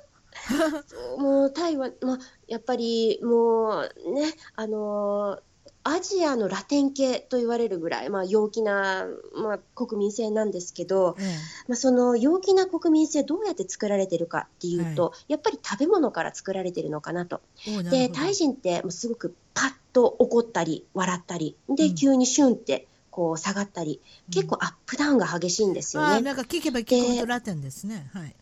[1.19, 5.41] もうタイは、まあ、やっぱりもうねあのー
[5.83, 11.23] アジアのラテン系と言われるぐらい、まあ、陽気な、まあ、国民性なんですけど、え
[11.69, 17.41] まあ、その陽気な国民性どうやって作られてるかっていうと、やっぱり食べ物から作られてるのかなと。
[17.67, 26.21] なるでタイ人ってもうすごくパッと怒ったり笑ったりで、うん急にシュンってこう下がったり結構アップダウンが激しいんですよね。
[26.21, 28.11] なんか聞けば聞くほどラテンですね。
[28.13, 28.35] はい。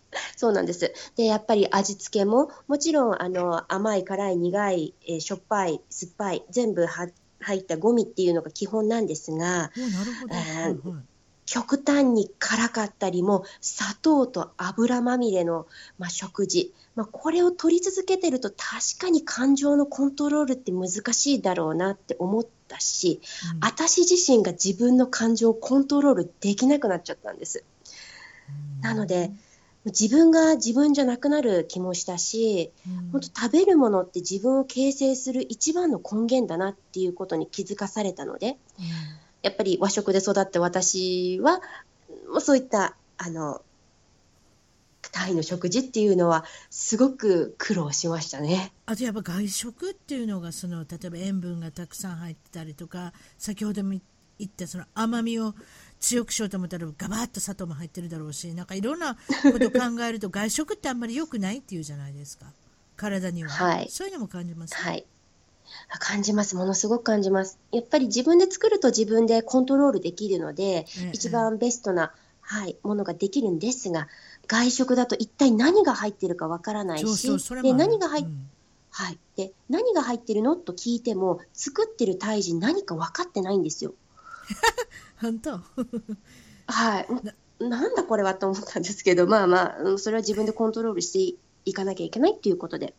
[0.43, 0.93] そうなんです。
[1.15, 6.89] で、やっぱり味付けも、もちろん、あの、甘い、辛い、苦い、えーしょっぱい、酸っぱい、全部は
[7.39, 9.71] 入ったゴミっていうのが基本なんですが、
[11.45, 15.65] 極端に辛かったりも、砂糖と油まみれの、
[15.97, 16.73] まあ、食事。
[16.95, 18.57] まあ、これを取り続けてると、確
[18.99, 23.21] かに感情のコントロールって難しいだろうなって思ったし、
[23.53, 27.63] うん私自身が自分の感情をコントロールできなくなっちゃったんです。
[28.81, 29.31] なので、
[29.85, 38.85] 自分が自分じゃなくなる気もしたし、うん本当食べるものって自分を形成する一番の根源だなっていうことに気づかされたので、うん
[39.43, 41.59] やっぱり和食で育った私は、
[42.29, 43.61] もうそういった、あの、
[45.13, 48.73] タイの食事っていうのはすごく苦労しましたね。
[48.87, 53.91] あとやっぱ外食っていうのがその例えば塩分がたくさん入ってたりとか先ほども
[54.39, 55.53] 言ったその甘みを
[56.03, 62.45] 強くしようと思ったらガバッと砂糖も入ってるだろうしなんかいろんなことを考えると 外食ってあんまり良くないっていうじゃないですか。
[62.95, 63.89] 体には、はい。
[63.89, 65.05] そういうのも感じます、はい。
[65.89, 66.55] あ感じます。
[66.55, 67.57] ものすごく感じます。
[67.71, 71.11] やっぱり自分で作ると自分でコントロールできるので、ええ。
[71.13, 74.09] 一番ベストな、はい、ものができるんですが、
[74.47, 77.27] 外食だと一体何が入ってるかわからないし、
[77.63, 78.49] で何が入っうん。
[78.95, 80.55] はい、で何が入ってるの？
[80.55, 83.95] と聞いても作ってる胎児何か分かってないんですよ。
[85.21, 85.61] 本当？
[86.67, 87.07] はい、
[87.59, 92.93] ななんだこれはと思ったんですけどまあまあうんそれは自分でコントロールしていかなきゃいけないっていうことで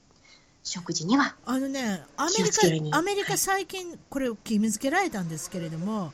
[0.65, 1.37] 食事には。
[1.45, 6.13] あのね、アメリカ、アメリカ最近、これを義務付けられたんですけれども、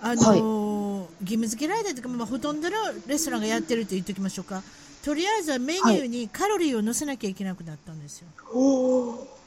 [0.00, 0.80] あのー
[1.22, 4.62] 義務付けられたというか、まあ、ほとんどのレストランがやってると言っておきましょうか。
[5.04, 8.28] とりあえずはメニューにカロリーを載せなきゃいけなくなったんですよ。
[8.52, 9.39] おー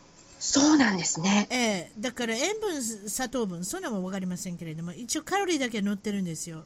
[0.45, 1.47] そうなんですね。
[1.49, 6.65] ええだから塩分、砂糖分、そんなも分かりませんけれども、一応カロリーだけ載ってるんですよ。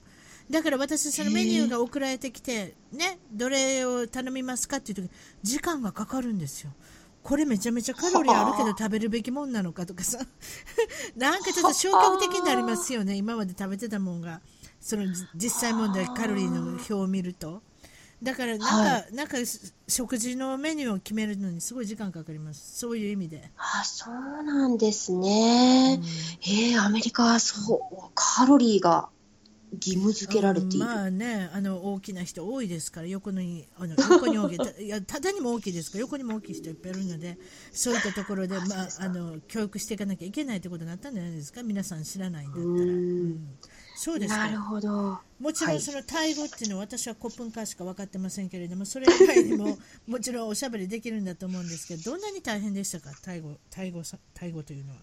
[0.50, 5.10] だから私、そのメニューが送られてきて、ね、どれを頼みますかっていう時
[5.44, 6.72] 時間がかかるんですよ。
[7.22, 10.18] これめちゃめちゃカロリーあるけど食べるべきもんなのかとかさ、
[11.16, 14.42] なんかちょっと消極的になりますよね、今まで食べてたもんが、
[14.82, 15.06] その
[15.36, 17.62] 実際問題、カロリーの表を見ると。
[18.22, 19.38] だからなんか、はなんか
[19.88, 22.80] 食事のメニューを決めるのにすごい時間かかります。
[22.80, 23.52] そういう意味で。
[23.58, 26.02] あ、そうなんですね。
[26.42, 29.10] ええアメリカはそう、カロリーが
[29.74, 30.86] 義務付けられている。
[30.86, 37.38] まあね、あの大きな人多いですから、横にあの横に大きいたいや、 縦にも大きいですから、横にも大きい人いっぱいいるので、
[37.72, 42.66] そういったところで、まあ、あの教育していかなきゃいけないってことになったんじゃないですか、皆さん知らないんだったら。
[42.66, 43.27] うーんうん
[44.08, 44.38] そうですか。
[44.48, 45.20] なるほど。
[45.38, 45.78] もちろはい。
[45.80, 49.78] んそのタイ語っていうのは私はコップンカーしか分かってませんけれどもそれ以外にも
[50.08, 53.12] もちろんおしゃべりできるんだと思うんですけどどんなに大変でしたか？
[53.22, 55.00] タイ語タイ語さタイ語というのは。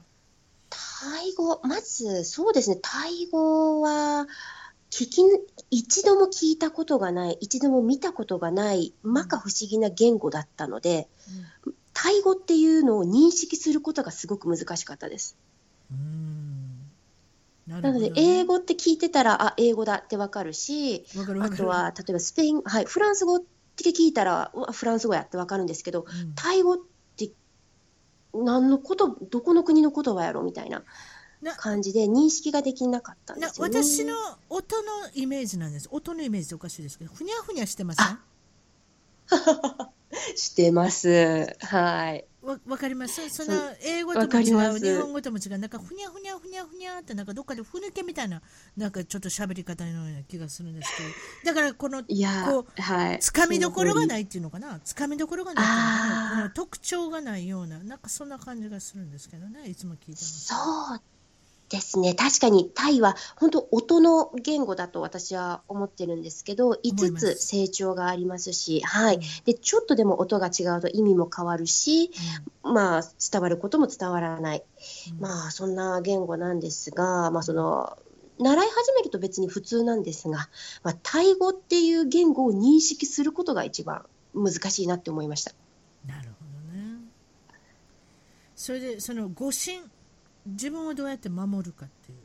[0.70, 4.26] タイ語、まず、そうですね、タイ語は、
[4.90, 5.22] 聞き、
[5.70, 11.09] 一度も聞いたことがない、一度も見たことがない、摩訶不思議な言語だったので、
[11.92, 15.36] タイ語っていうのを認識することがすごく難しかったです。
[15.90, 16.34] うん
[17.66, 21.06] ななので、英語って聞いてたら、あ、英語だってわかるし、
[21.40, 26.78] あとは、例えばスペイン、はい、フランス語って聞いたら、フランス語やってわかるんですけど、うんタイ語っ
[27.16, 27.30] て、
[28.34, 30.82] 何のこと、どこの国の言葉やろみたいな
[31.40, 33.78] な感じで認識ができなかったんでなすよね。
[33.78, 34.14] 私の
[34.50, 38.18] 音のイメージなんです音のイメージっておかしいですけどふにゃふにゃしてません？
[40.36, 41.56] してます。
[41.60, 42.24] はい。
[42.45, 43.28] わわかります？
[43.30, 48.42] その英語とわも違う日本語とも違うなんかふにゃふにゃふにゃふにゃってなんかどっかでふぬけみたいな
[48.76, 50.92] なんかちょっと喋り方のような気がするんです
[51.42, 53.18] けどだからこのいやこー、はい。
[53.20, 54.07] つかみどころがい。
[54.07, 54.78] ないっていうのかな？
[54.84, 56.51] つかみどころがないっていうのかな？
[56.51, 60.47] 特徴がないようななんかそんな感じがするんですけどねいつも聞いてます。
[60.47, 60.55] そ
[60.95, 61.01] う
[61.68, 62.14] ですね。
[62.14, 69.22] 確かにタイは本当音の言語だと私は思ってるんですけど、思い5ますつ成長がありますし、はいうん。
[69.44, 72.10] で、ちょっとでも音が違うと意味も変わるし、
[72.62, 74.62] まあ、伝わることも伝わらない。
[75.12, 77.96] うんまあ、そんな言語なんですが、まあ、その、
[78.38, 80.48] 習い始めると別に普通なんですが、
[80.82, 84.04] まあ、タイ語っていう言語を認識することが一番
[84.34, 85.52] 難しいなって思いました。
[86.06, 86.98] なるほどね
[88.56, 89.82] それでその誤信
[90.47, 92.18] 自分をどうやって守るかっていう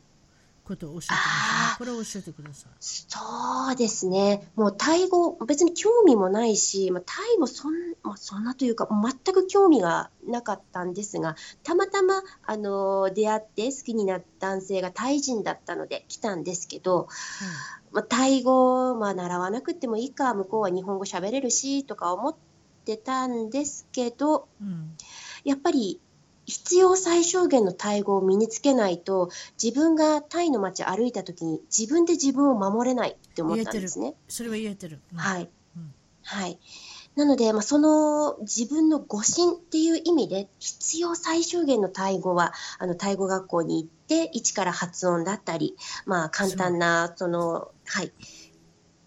[0.64, 2.72] ことをおっしゃってますねこれを教えてください。
[2.80, 4.48] そうですね。
[4.54, 17.08] もうタイ語、別に興味もないし、まあ、タイもそん,、まあ、そんなというか、全く興味がなかったんですが、たまたま、あの出会って好きになった男性がタイ人だったので来たんですけど、
[17.92, 22.36] まあ、タイ語、まあ、習わなくてもいいか、向こうは日本語喋れるし、とか思っ
[22.84, 24.96] てたんですけど、うん。
[25.44, 26.00] やっぱり
[26.50, 29.30] 必要最小限のタイ語を身につけないと、
[29.62, 34.14] 自分がタイの街歩いた時に自分で自分を守れないって思ったんですね。
[34.28, 35.48] それは言えてる、うんはい。
[35.76, 36.58] うんはい。
[37.16, 45.76] なので、まあ、その自分の誤信っていう意味で、必要最小限のタイ語は、あの、タイ語学校に行って、一から発音だったり、
[46.06, 48.12] まあ、簡単な、その、はい、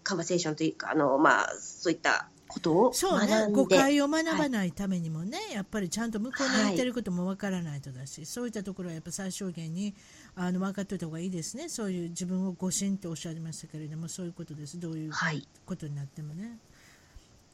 [0.02, 3.26] カンバセーションというか、あの、まあ、そういったことをそうね。
[3.28, 9.94] 学んで、誤解を学ばないためにもね、やっぱりちゃんと向こうの言ってることもわからないとだし、そういったところはやっぱ最小限に
[10.36, 11.68] あの分かっておいた方がいいですね。
[11.68, 14.78] そういう自分を誤信っておっしゃいましたけれどもそういうことです。
[14.78, 15.46] どういうはい。
[15.66, 16.58] ことになってもね。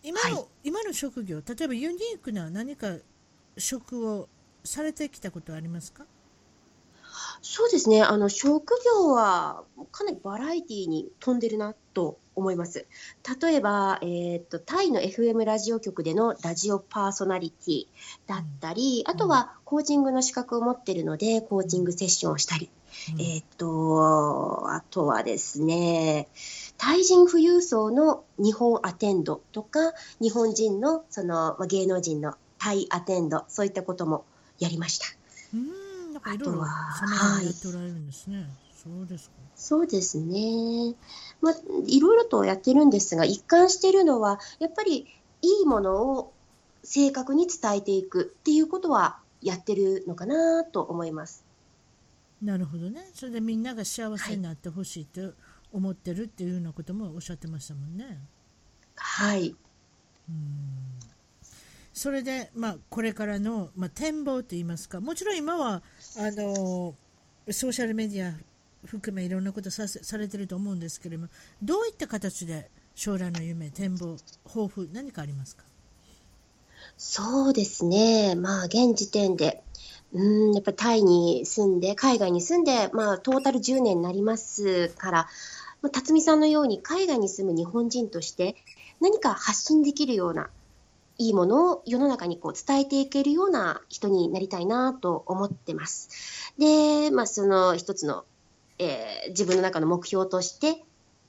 [0.02, 0.44] 今の,、はい。
[0.64, 2.96] 今の職業例えばユニークな何か
[3.58, 4.28] 職を
[4.64, 6.04] されてきたことはありますか？
[7.42, 8.02] そうですね。
[8.02, 12.86] あの、職業はかなりバラエティに富んでるなと思います。
[13.40, 17.86] 例えば、えーっと、タイの FM ラジオ局でのラジオパーソナリティ
[18.26, 19.12] だったり、うん。
[19.12, 22.70] あとはコーチングの資格を持ってるので、コーチングセッションをしたり、
[23.14, 23.20] うん。
[23.20, 26.28] えーっと、あとはですね、
[26.78, 34.24] タイ人富裕層の日本アテンドとか、日本人のそのまあ芸能人のタイアテンド、そういったことも
[34.58, 35.06] やりました。
[35.54, 36.12] うん。
[36.12, 36.68] なんかいろいろあとは
[37.06, 39.36] 様々やっておられるんですね、そうですか。
[39.54, 40.94] そうですね。
[41.40, 41.54] まあ、
[41.86, 45.06] いろいろとやってるんですが、一貫してるのは、やっぱり
[45.42, 46.32] いいものを
[46.82, 51.44] 正確に伝えていくっていうことはやってるのかなと思います。
[52.42, 55.34] なるほどねそれでみんなが幸せになってほしいと
[55.74, 58.18] 思ってるっていうようなこともおっしゃってましたもんね。
[58.96, 59.54] はい。
[60.28, 61.00] うん
[61.92, 65.82] それで、まあ、これからの、まあ、展望といいますかもちろん今は
[66.16, 66.94] あの
[67.50, 68.32] ソーシャルメディア
[68.86, 71.28] 含めいろんなことさせされてると思うんですけれども
[71.62, 75.64] どういった形で将来の夢展望抱負何かありますか？
[76.96, 78.34] そうですね。
[78.34, 79.62] まあ、現時点で、
[80.12, 85.28] うん、やっぱりタイに住んで、海外に住んで、まあ、トータル10年になりますから、
[85.82, 88.56] まあ、辰巳さんのように海外に住む日本人として、
[89.00, 90.50] 何か発信できるような、
[91.16, 96.52] いいものを世の中にこう伝えていけるような人になりたいなと思ってます。
[96.58, 98.24] で、まあ、その一つの、
[98.80, 100.82] えー自分の中の目標として、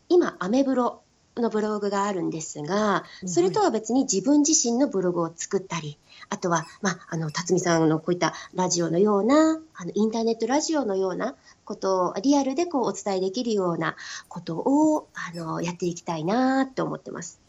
[0.10, 1.04] 今、アメブロ
[1.38, 5.98] のブログがあるんですが、それとは別に自分自身のブログを作ったり、
[6.30, 13.96] あとは、まあ、あの、辰巳さんのこういったラジオのような、あの、インターネットラジオのようなことを、リアルでこうお伝えできるような
[14.28, 17.40] ことを、あの、やっていきたいなと思ってます。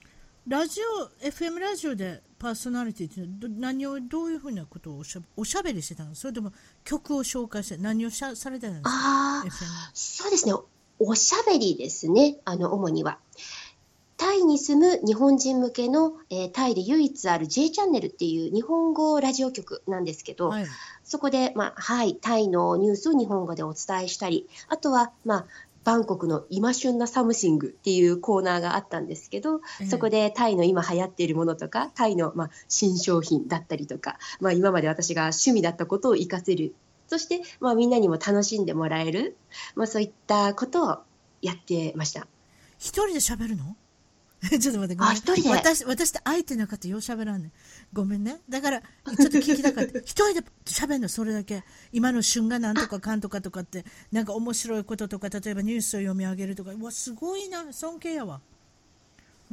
[0.46, 0.80] ラジ
[1.22, 6.16] オ FM ラジオでパーソナリティっていうのはど何をどういうふうなことをおしゃおしゃべりしてたの？
[6.16, 6.53] それとも
[6.84, 8.90] 曲を紹介して何をしゃされてたんですか？
[8.90, 9.51] ああ、
[9.95, 10.55] そうですね。
[10.99, 12.38] おしゃべりですね。
[12.45, 13.18] あの、主には。
[14.16, 20.66] タイに住む日本人向けの、えータイで唯一ある J チャンネルっていう日本語ラジオ局なんですけど、はい
[21.05, 25.47] そこで、まあ、はい、タイのニュースを日本語でお伝えしたり、あとは、まあ、
[25.85, 36.74] バンコクの今旬なサムシングっていうコーナーがあったんですけど、ええそこでタイの今流行っているものとか、タイの、まあ、新商品だったりとか、まあ、今まで私が趣味だったことを活かせる。
[37.09, 39.37] そして、まあ、みんなにも楽しんでもらえる。
[39.74, 40.99] まあ、そういったことを
[41.43, 42.26] やってました。
[42.78, 43.76] 一人で喋るの？
[44.61, 45.11] ちょっと待ってごめん。
[45.11, 45.49] あ一人で。
[45.51, 47.53] 私私って相手の方よう喋らんねん。
[47.93, 48.40] ごめんね。
[48.49, 49.99] だからちょっと聞きたかった。
[50.03, 51.64] 一人で喋るのそれだけ。
[51.93, 53.84] 今の旬がなんとかかんとかとかって。
[54.11, 56.72] なんか面白いこととか例えばニュースを読み上げるとか。
[56.72, 57.72] うわすごいな。
[57.72, 58.40] 尊敬やわ。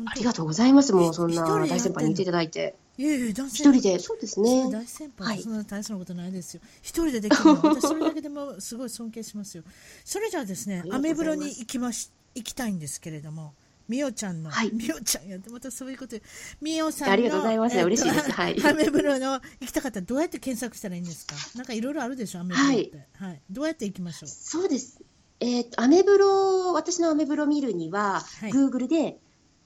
[0.06, 0.94] ありがとうございます。
[0.94, 2.76] もう、そんな大先輩に言っていただいて。
[2.98, 4.70] いやいや男性一人で、そうですね。
[4.70, 5.42] 大先輩、はい。
[5.42, 6.62] そんな大層なことないですよ。
[6.82, 9.64] 一人でできるの、私それだけでもすごい尊敬しますよ。
[10.04, 13.54] それじゃあですね アメブロに行きまし行きたいんですけれども、
[13.90, 16.16] みおちゃんの、はいみおちゃんやってまたそういうこと、
[16.62, 21.36] みおさんのありがとうございますえっと嬉しいですはいアメブロの行きたかったらどうやって検索したらいいんですか？
[21.58, 23.08] なんかいろいろあるでしょ、アメブロって。
[23.18, 24.30] はい、どうやって行きましょう？
[24.30, 25.02] そうです。
[25.42, 29.18] えっ、と、アメブロ、私のアメブロ見るには、はい Google で、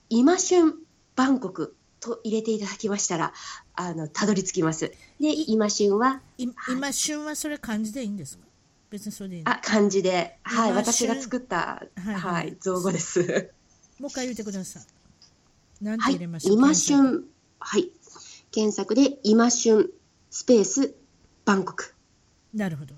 [0.10, 0.76] 今旬
[1.16, 3.34] バンコクと入れていただきましたら、
[3.76, 4.92] あの、たどり着きます。
[5.20, 8.46] で、今旬は、い今旬はそれ漢字でいいんですか？
[8.92, 9.52] 別にそれでいいの？
[9.52, 13.52] あ、漢字で、はい、今私旬が作った、はいはいはい、造語です。
[14.00, 15.84] もう一回言ってください。
[15.84, 16.58] なんてはい入れまし、ょう？
[16.58, 17.04] 今検索。
[17.04, 17.24] 旬、
[17.60, 17.92] はい、
[18.52, 19.90] 検索で、今旬
[20.30, 20.96] スペース
[21.46, 21.94] バンコク。
[22.54, 22.94] なるほど。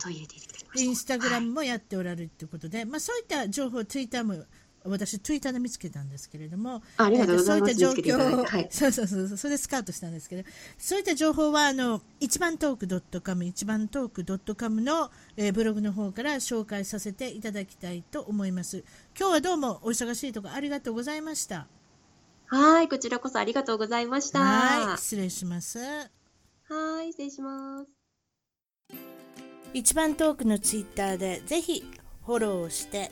[0.78, 4.44] インスタグラムもやっておられるということで、まあ、そういった情報、ツイッターも
[4.90, 18.84] 私、ツイッターで見つけたんですけれども、あありがとうございますえーそういった状況はいそうそうそうそう、それでスカウトしたんですけど、そういった情報は、あの一番トーク .com、一番トーク .com の、えーブログの方から紹介させていただきたいと思います。
[19.18, 21.68] 今日はどうもお忙しいところありがとうございました。
[22.48, 24.40] はい、こちらこそありがとうございました。
[24.40, 25.80] はい、失礼します。
[25.80, 27.92] はい、失礼します。
[29.74, 31.84] 一番トークのツイッターでぜひ
[32.26, 33.12] フォローして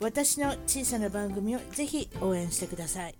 [0.00, 3.14] 私の小さな番組をぜひ応援してください。